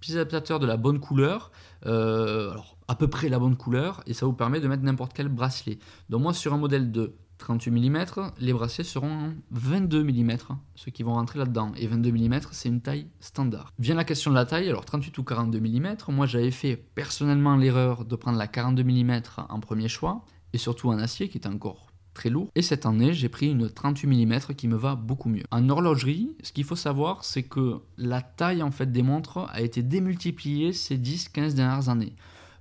Petits 0.00 0.12
adaptateurs 0.14 0.58
de 0.58 0.66
la 0.66 0.76
bonne 0.76 1.00
couleur, 1.00 1.50
euh, 1.86 2.50
alors 2.50 2.76
à 2.88 2.94
peu 2.94 3.08
près 3.08 3.28
la 3.28 3.38
bonne 3.38 3.56
couleur, 3.56 4.02
et 4.06 4.12
ça 4.12 4.26
vous 4.26 4.34
permet 4.34 4.60
de 4.60 4.68
mettre 4.68 4.82
n'importe 4.82 5.12
quel 5.14 5.28
bracelet. 5.28 5.78
Donc 6.10 6.22
moi 6.22 6.34
sur 6.34 6.52
un 6.52 6.58
modèle 6.58 6.92
de 6.92 7.14
38 7.38 7.70
mm, 7.70 8.06
les 8.38 8.52
bracelets 8.52 8.84
seront 8.84 9.34
22 9.50 10.04
mm, 10.04 10.38
ceux 10.76 10.90
qui 10.90 11.02
vont 11.02 11.14
rentrer 11.14 11.38
là-dedans. 11.38 11.72
Et 11.76 11.86
22 11.86 12.12
mm, 12.12 12.40
c'est 12.52 12.68
une 12.68 12.80
taille 12.80 13.08
standard. 13.20 13.72
Vient 13.78 13.94
la 13.94 14.04
question 14.04 14.30
de 14.30 14.36
la 14.36 14.46
taille, 14.46 14.68
alors 14.68 14.84
38 14.84 15.16
ou 15.18 15.24
42 15.24 15.60
mm, 15.60 15.96
moi 16.08 16.26
j'avais 16.26 16.50
fait 16.50 16.76
personnellement 16.76 17.56
l'erreur 17.56 18.04
de 18.04 18.16
prendre 18.16 18.38
la 18.38 18.46
42 18.46 18.82
mm 18.84 19.20
en 19.48 19.60
premier 19.60 19.88
choix, 19.88 20.24
et 20.52 20.58
surtout 20.58 20.88
en 20.88 20.98
acier 20.98 21.28
qui 21.28 21.38
était 21.38 21.48
encore 21.48 21.88
très 22.14 22.30
lourd. 22.30 22.50
Et 22.54 22.62
cette 22.62 22.86
année, 22.86 23.12
j'ai 23.12 23.28
pris 23.28 23.50
une 23.50 23.68
38 23.68 24.06
mm 24.06 24.38
qui 24.56 24.68
me 24.68 24.76
va 24.76 24.94
beaucoup 24.94 25.28
mieux. 25.28 25.42
En 25.50 25.68
horlogerie, 25.68 26.30
ce 26.42 26.52
qu'il 26.52 26.64
faut 26.64 26.76
savoir, 26.76 27.24
c'est 27.24 27.42
que 27.42 27.80
la 27.98 28.22
taille 28.22 28.62
en 28.62 28.70
fait 28.70 28.90
des 28.90 29.02
montres 29.02 29.46
a 29.50 29.60
été 29.60 29.82
démultipliée 29.82 30.72
ces 30.72 30.96
10-15 30.96 31.54
dernières 31.54 31.88
années. 31.88 32.14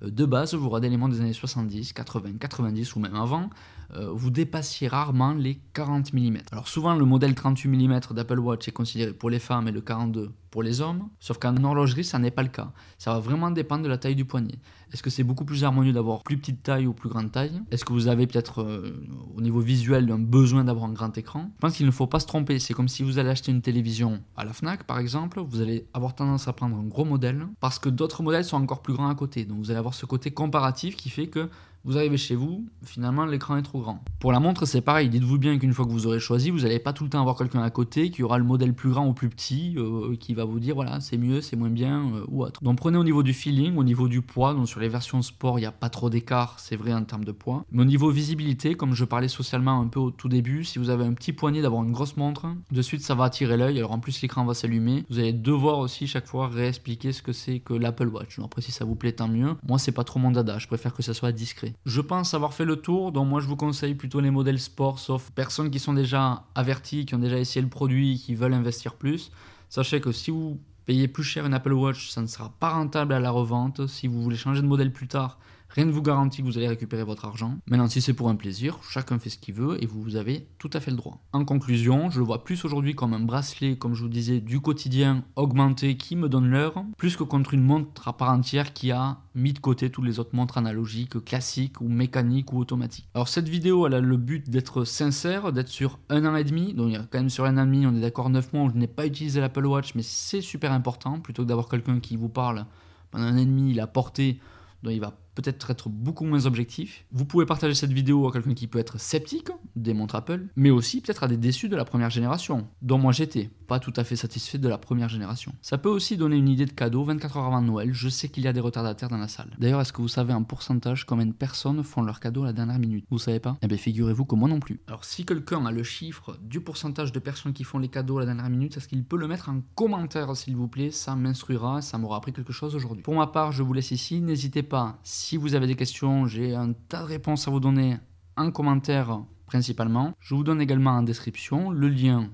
Euh, 0.04 0.10
de 0.10 0.26
base, 0.26 0.54
vous 0.54 0.68
regardez 0.70 0.90
les 0.90 0.98
montres 0.98 1.16
des 1.16 1.22
années 1.22 1.34
70, 1.34 1.94
80, 1.94 2.34
90 2.40 2.96
ou 2.96 3.00
même 3.00 3.16
avant, 3.16 3.50
euh, 3.96 4.12
vous 4.12 4.30
dépassiez 4.30 4.88
rarement 4.88 5.34
les 5.34 5.60
40 5.74 6.14
mm. 6.14 6.38
Alors 6.52 6.68
souvent, 6.68 6.96
le 6.96 7.06
modèle 7.06 7.36
38 7.36 7.70
mm 7.70 8.00
d'Apple 8.12 8.40
Watch 8.40 8.68
est 8.68 8.72
considéré 8.72 9.14
pour 9.14 9.30
les 9.30 9.40
femmes 9.40 9.68
et 9.68 9.72
le 9.72 9.82
42 9.82 10.32
pour 10.50 10.62
les 10.62 10.82
hommes, 10.82 11.10
sauf 11.20 11.40
qu'en 11.40 11.64
horlogerie, 11.64 12.04
ça 12.04 12.20
n'est 12.20 12.30
pas 12.30 12.44
le 12.44 12.50
cas. 12.50 12.72
Ça 13.00 13.12
va 13.12 13.20
vraiment 13.20 13.50
dépendre 13.50 13.84
de 13.84 13.90
la 13.90 13.98
taille 13.98 14.16
du 14.16 14.24
poignet. 14.24 14.60
Est-ce 14.94 15.02
que 15.02 15.10
c'est 15.10 15.24
beaucoup 15.24 15.46
plus 15.46 15.64
harmonieux 15.64 15.94
d'avoir 15.94 16.22
plus 16.22 16.38
petite 16.38 16.62
taille 16.62 16.86
ou 16.86 16.94
plus 16.94 17.10
grande 17.10 17.32
taille? 17.32 17.60
Est-ce 17.72 17.84
que 17.84 17.92
vous 17.92 18.08
avez 18.08 18.28
peut-être 18.28 18.62
euh, 18.62 19.04
au 19.36 19.42
niveau 19.42 19.60
visuel 19.62 20.12
un 20.12 20.20
besoin 20.20 20.64
d'avoir 20.64 20.86
un 20.86 20.94
grand 20.94 21.18
écran? 21.18 21.50
Je 21.56 21.60
pense 21.60 21.76
qu'il 21.76 21.88
ne 21.88 21.92
faut 21.92 22.06
pas 22.06 22.20
se 22.20 22.28
tromper. 22.28 22.60
C'est 22.60 22.76
comme 22.76 22.88
si 22.88 23.02
vous 23.02 23.18
allez 23.18 23.30
acheter 23.30 23.52
une 23.52 23.64
télévision 23.64 24.22
à 24.38 24.46
la 24.46 24.54
Fnac 24.54 24.84
par 24.84 25.00
exemple, 25.00 25.42
vous 25.42 25.62
allez 25.62 25.88
avoir 25.96 26.14
tendance 26.14 26.48
à 26.48 26.54
prendre 26.54 26.78
un 26.78 26.84
gros 26.84 27.06
modèle 27.06 27.48
parce 27.60 27.80
que 27.80 27.90
d'autres 27.90 28.22
modèles 28.22 28.46
sont 28.46 28.58
encore 28.58 28.84
plus 28.84 28.94
grands 28.94 29.10
à 29.10 29.16
côté. 29.16 29.46
Donc 29.46 29.58
vous 29.58 29.72
allez 29.72 29.80
avoir 29.80 29.96
ce 29.96 30.06
côté 30.06 30.30
comparatif 30.30 30.96
qui 30.96 31.10
fait 31.10 31.28
que 31.28 31.50
vous 31.86 31.98
arrivez 31.98 32.18
chez 32.18 32.36
vous, 32.36 32.66
finalement 32.84 33.26
l'écran 33.26 33.58
est 33.58 33.62
trop 33.62 33.82
grand. 33.82 34.04
Pour 34.20 34.32
la 34.32 34.40
montre, 34.40 34.66
c'est 34.66 34.82
pareil. 34.82 35.10
Dites-vous 35.10 35.38
bien 35.38 35.58
qu'une 35.60 35.74
fois 35.74 35.86
que 35.86 35.92
vous 35.92 36.08
aurez 36.08 36.20
choisi, 36.20 36.50
vous 36.50 36.60
n'allez 36.60 36.80
pas 36.80 36.94
tout 36.94 37.04
le 37.04 37.10
temps 37.10 37.20
avoir 37.20 37.38
quelqu'un 37.38 37.62
à 37.62 37.70
côté 37.70 38.10
qui 38.10 38.24
aura 38.24 38.38
le 38.38 38.44
modèle 38.44 38.74
plus 38.74 38.90
grand 38.90 39.06
ou 39.08 39.14
plus 39.14 39.30
petit, 39.30 39.76
euh, 39.78 40.16
qui 40.16 40.34
va 40.34 40.46
vous 40.46 40.60
dire 40.60 40.76
voilà, 40.76 41.00
c'est 41.02 41.18
mieux, 41.18 41.42
c'est 41.42 41.56
moins 41.56 41.70
bien 41.70 42.06
euh, 42.16 42.26
ou 42.30 42.44
autre. 42.44 42.64
Donc 42.64 42.78
prenez 42.78 42.98
au 42.98 43.04
niveau 43.04 43.22
du 43.22 43.34
feeling, 43.34 43.76
au 43.78 43.84
niveau 43.84 44.08
du 44.08 44.22
poids. 44.22 44.54
Donc 44.54 44.70
sur 44.70 44.80
les 44.80 44.88
versions 44.88 45.22
sport, 45.22 45.60
il 45.60 45.64
n'y 45.64 45.68
a 45.68 45.72
pas 45.72 45.90
trop 45.90 46.10
d'écart, 46.10 46.60
c'est 46.60 46.76
vrai 46.76 46.94
en 46.94 47.04
termes 47.04 47.26
de 47.26 47.32
poids. 47.32 47.66
Mais 47.72 47.82
au 47.82 47.86
niveau 47.86 48.10
visibilité, 48.10 48.76
comme 48.76 48.94
je 48.94 49.04
parlais 49.04 49.28
socialement 49.28 49.82
un 49.82 49.88
peu 49.88 50.00
au 50.00 50.12
tout 50.12 50.30
début, 50.30 50.64
si 50.64 50.80
vous 50.80 50.90
avez 50.90 51.04
un 51.04 51.14
petit 51.14 51.34
poignet 51.34 51.62
d'avoir 51.62 51.84
une 51.84 51.92
grosse 51.92 52.16
montre, 52.16 52.48
de 52.72 52.82
suite 52.82 53.02
ça 53.02 53.16
va 53.16 53.26
attirer 53.26 53.58
l'œil. 53.58 53.78
Alors 53.78 53.92
en 53.92 54.00
plus, 54.00 54.22
l'écran 54.22 54.46
va 54.46 54.54
s'allumer. 54.54 55.04
Vous 55.10 55.20
allez 55.20 55.34
devoir 55.34 55.80
aussi 55.80 56.08
chaque 56.08 56.28
fois 56.28 56.48
réexpliquer 56.48 57.12
ce 57.12 57.22
que 57.22 57.34
c'est 57.34 57.60
que 57.60 57.74
l'Apple 57.74 58.08
Watch. 58.08 58.40
Après, 58.40 58.62
si 58.62 58.72
ça 58.72 58.86
vous 58.86 58.96
plaît, 58.96 59.12
tant 59.12 59.28
mieux. 59.28 59.56
Moi, 59.68 59.80
c'est 59.80 59.92
pas 59.92 60.04
trop 60.04 60.20
mon 60.20 60.32
dada. 60.32 60.60
Je 60.60 60.68
préfère 60.68 60.94
que 60.94 61.04
ça 61.04 61.14
soit 61.14 61.32
discret. 61.32 61.73
Je 61.86 62.02
pense 62.02 62.34
avoir 62.34 62.54
fait 62.54 62.66
le 62.66 62.78
tour, 62.78 63.12
donc 63.12 63.28
moi 63.28 63.42
je 63.42 63.48
vous 63.48 63.56
conseille 63.56 63.96
plutôt 63.96 64.20
les 64.20 64.32
modèles 64.32 64.60
sport, 64.60 65.00
sauf 65.00 65.32
personnes 65.32 65.70
qui 65.70 65.80
sont 65.80 65.94
déjà 65.94 66.44
averties, 66.56 67.06
qui 67.06 67.16
ont 67.16 67.20
déjà 67.20 67.38
essayé 67.38 67.62
le 67.62 67.70
produit, 67.70 68.22
qui 68.24 68.36
veulent 68.36 68.54
investir 68.54 68.96
plus. 68.96 69.32
Sachez 69.70 70.02
que 70.02 70.12
si 70.12 70.32
vous 70.32 70.60
payez 70.86 71.08
plus 71.08 71.24
cher 71.24 71.46
une 71.46 71.54
Apple 71.54 71.74
Watch, 71.74 72.10
ça 72.10 72.22
ne 72.22 72.28
sera 72.28 72.54
pas 72.60 72.70
rentable 72.70 73.14
à 73.14 73.20
la 73.20 73.32
revente. 73.32 73.88
Si 73.88 74.08
vous 74.08 74.22
voulez 74.22 74.38
changer 74.38 74.62
de 74.62 74.68
modèle 74.68 74.92
plus 74.92 75.08
tard, 75.08 75.40
Rien 75.74 75.86
ne 75.86 75.92
vous 75.92 76.04
garantit 76.04 76.42
que 76.42 76.46
vous 76.46 76.60
allez 76.60 76.68
récupérer 76.68 77.04
votre 77.04 77.26
argent. 77.26 77.58
Maintenant, 77.68 77.88
si 77.88 78.00
c'est 78.00 78.14
pour 78.14 78.30
un 78.30 78.36
plaisir, 78.36 78.78
chacun 78.88 79.18
fait 79.18 79.32
ce 79.32 79.40
qu'il 79.40 79.56
veut 79.56 79.84
et 79.84 79.88
vous 79.88 80.16
avez 80.18 80.48
tout 80.60 80.70
à 80.72 80.80
fait 80.80 80.92
le 80.92 80.98
droit. 80.98 81.18
En 81.34 81.46
conclusion, 81.46 82.12
je 82.12 82.20
le 82.20 82.26
vois 82.26 82.44
plus 82.44 82.64
aujourd'hui 82.64 82.94
comme 82.94 83.14
un 83.14 83.20
bracelet, 83.20 83.76
comme 83.76 83.96
je 83.96 84.04
vous 84.04 84.10
disais, 84.10 84.40
du 84.40 84.60
quotidien 84.60 85.24
augmenté 85.36 85.98
qui 85.98 86.16
me 86.16 86.30
donne 86.30 86.48
l'heure, 86.48 86.84
plus 86.96 87.18
que 87.18 87.24
contre 87.24 87.56
une 87.56 87.64
montre 87.64 88.08
à 88.08 88.16
part 88.16 88.30
entière 88.30 88.74
qui 88.74 88.92
a 88.92 89.18
mis 89.34 89.52
de 89.52 89.58
côté 89.58 89.90
toutes 89.90 90.06
les 90.06 90.20
autres 90.20 90.36
montres 90.36 90.60
analogiques, 90.60 91.26
classiques 91.26 91.82
ou 91.82 91.88
mécaniques 91.88 92.54
ou 92.54 92.60
automatiques. 92.60 93.10
Alors 93.16 93.28
cette 93.28 93.50
vidéo, 93.50 93.88
elle 93.88 93.96
a 93.96 94.00
le 94.00 94.18
but 94.18 94.48
d'être 94.52 94.84
sincère, 94.84 95.52
d'être 95.52 95.70
sur 95.70 95.98
un 96.10 96.24
an 96.28 96.36
et 96.36 96.44
demi. 96.44 96.76
Donc 96.76 96.90
il 96.90 96.94
y 96.94 96.98
a 96.98 97.00
quand 97.00 97.18
même 97.18 97.32
sur 97.32 97.46
un 97.46 97.58
an 97.58 97.64
et 97.64 97.66
demi, 97.66 97.88
on 97.88 97.96
est 97.96 98.02
d'accord 98.02 98.30
9 98.30 98.54
mois 98.54 98.66
où 98.66 98.70
je 98.70 98.76
n'ai 98.76 98.86
pas 98.86 99.08
utilisé 99.08 99.42
l'Apple 99.42 99.66
Watch, 99.66 99.96
mais 99.96 100.04
c'est 100.04 100.42
super 100.42 100.72
important. 100.72 101.20
Plutôt 101.20 101.42
que 101.42 101.48
d'avoir 101.48 101.68
quelqu'un 101.68 102.00
qui 102.00 102.16
vous 102.16 102.30
parle 102.30 102.68
pendant 103.10 103.26
un 103.26 103.34
an 103.34 103.38
et 103.38 103.46
demi, 103.46 103.72
il 103.72 103.80
a 103.80 103.88
porté, 103.88 104.40
dont 104.84 104.92
il 104.92 105.00
va 105.00 105.18
peut-être 105.36 105.72
être 105.72 105.90
beaucoup 105.90 106.26
moins 106.26 106.46
objectif. 106.46 107.06
Vous 107.12 107.26
pouvez 107.26 107.46
partager 107.46 107.74
cette 107.74 107.92
vidéo 107.92 108.28
à 108.28 108.32
quelqu'un 108.32 108.54
qui 108.54 108.68
peut 108.68 108.80
être 108.80 109.00
sceptique 109.00 109.50
des 109.76 109.94
montres 109.94 110.16
Apple, 110.16 110.48
mais 110.56 110.70
aussi 110.70 111.02
peut-être 111.02 111.24
à 111.24 111.28
des 111.28 111.38
déçus 111.38 111.70
de 111.70 111.76
la 111.76 111.86
première 111.86 112.10
génération, 112.10 112.68
dont 112.82 112.98
moi 112.98 113.12
j'étais, 113.12 113.50
pas 113.68 113.80
tout 113.80 113.94
à 113.96 114.04
fait 114.04 114.16
satisfait 114.16 114.58
de 114.58 114.68
la 114.68 114.78
première 114.78 115.10
génération. 115.10 115.54
Ça 115.62 115.78
peut 115.78 115.90
aussi 115.90 116.18
donner 116.18 116.36
une 116.36 116.50
idée 116.50 116.66
de 116.66 116.72
cadeau 116.72 117.04
24 117.04 117.38
heures 117.38 117.46
avant 117.46 117.62
Noël, 117.62 117.94
je 117.94 118.10
sais 118.10 118.30
qu'il 118.30 118.44
y 118.44 118.48
a 118.48 118.54
des 118.54 118.60
retardataires 118.60 119.10
dans 119.10 119.18
la 119.18 119.28
salle. 119.28 119.56
D'ailleurs, 119.58 119.82
est-ce 119.82 119.94
que 119.94 120.02
vous 120.02 120.08
savez 120.08 120.34
en 120.34 120.44
pourcentage 120.44 121.06
combien 121.06 121.26
de 121.26 121.34
personnes 121.34 121.84
font 121.84 122.02
leur 122.02 122.20
cadeau 122.20 122.44
à 122.44 122.48
la 122.48 122.54
dernière 122.54 122.80
minute? 122.80 123.06
Vous 123.10 123.20
savez 123.20 123.40
pas? 123.40 123.58
Eh 123.62 123.68
bien 123.68 123.78
figurez-vous 123.78 124.26
que 124.26 124.36
moi 124.36 124.50
non 124.50 124.60
plus. 124.60 124.80
Alors 124.88 125.06
si 125.06 125.26
quelqu'un 125.26 125.66
a 125.66 125.72
le 125.72 125.84
chiffre 125.84 126.38
du 126.42 126.62
pourcentage 126.62 127.12
de 127.12 127.20
personnes 127.20 127.54
qui 127.54 127.64
font 127.64 127.80
les 127.80 127.88
cadeaux 127.88 128.18
à 128.18 128.22
la 128.22 128.26
dernière 128.26 128.50
minute, 128.50 128.78
est-ce 128.78 128.88
qu'il 128.88 129.04
peut 129.04 129.18
le 129.18 129.28
mettre 129.28 129.50
en 129.50 129.62
commentaire 129.76 130.36
s'il 130.36 130.56
vous 130.56 130.68
plaît? 130.68 130.92
Ça 130.92 131.16
m'instruira, 131.16 131.82
ça 131.82 131.98
m'aura 131.98 132.18
appris 132.18 132.34
quelque 132.34 132.54
chose 132.54 132.76
aujourd'hui. 132.76 133.04
Pour 133.04 133.16
ma 133.16 133.28
part, 133.28 133.52
je 133.52 133.64
vous 133.64 133.74
laisse 133.74 133.92
ici, 133.92 134.22
n'hésitez 134.22 134.64
pas, 134.64 135.00
vous 135.32 135.56
avez 135.56 135.68
des 135.68 135.76
questions, 135.76 136.28
j'ai 136.28 136.56
un 136.56 136.74
tas 136.74 137.02
de 137.02 137.08
réponses 137.08 137.48
à 137.48 137.52
vous 137.52 137.60
donner 137.60 137.98
en 138.36 138.52
commentaire 138.52 139.22
principalement. 139.46 140.14
Je 140.20 140.36
vous 140.36 140.44
donne 140.44 140.62
également 140.62 140.92
en 140.92 141.04
description 141.04 141.72
le 141.72 141.88
lien 141.88 142.30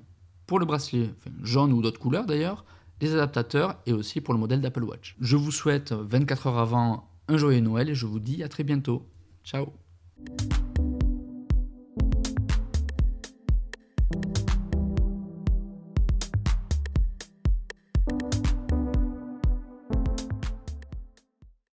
pour 0.47 0.59
le 0.59 0.65
bracelet 0.65 1.09
jaune 1.43 1.73
ou 1.73 1.81
d'autres 1.81 1.99
couleurs 1.99 2.25
d'ailleurs, 2.25 2.65
les 3.01 3.13
adaptateurs 3.13 3.77
et 3.85 3.93
aussi 3.93 4.21
pour 4.21 4.33
le 4.33 4.39
modèle 4.39 4.61
d'Apple 4.61 4.83
Watch. 4.83 5.15
Je 5.19 5.35
vous 5.35 5.51
souhaite 5.51 5.91
24 5.91 6.47
heures 6.47 6.57
avant 6.57 7.09
un 7.27 7.37
joyeux 7.37 7.61
Noël 7.61 7.89
et 7.89 7.95
je 7.95 8.05
vous 8.05 8.19
dis 8.19 8.43
à 8.43 8.49
très 8.49 8.63
bientôt. 8.63 9.07
Ciao 9.43 9.73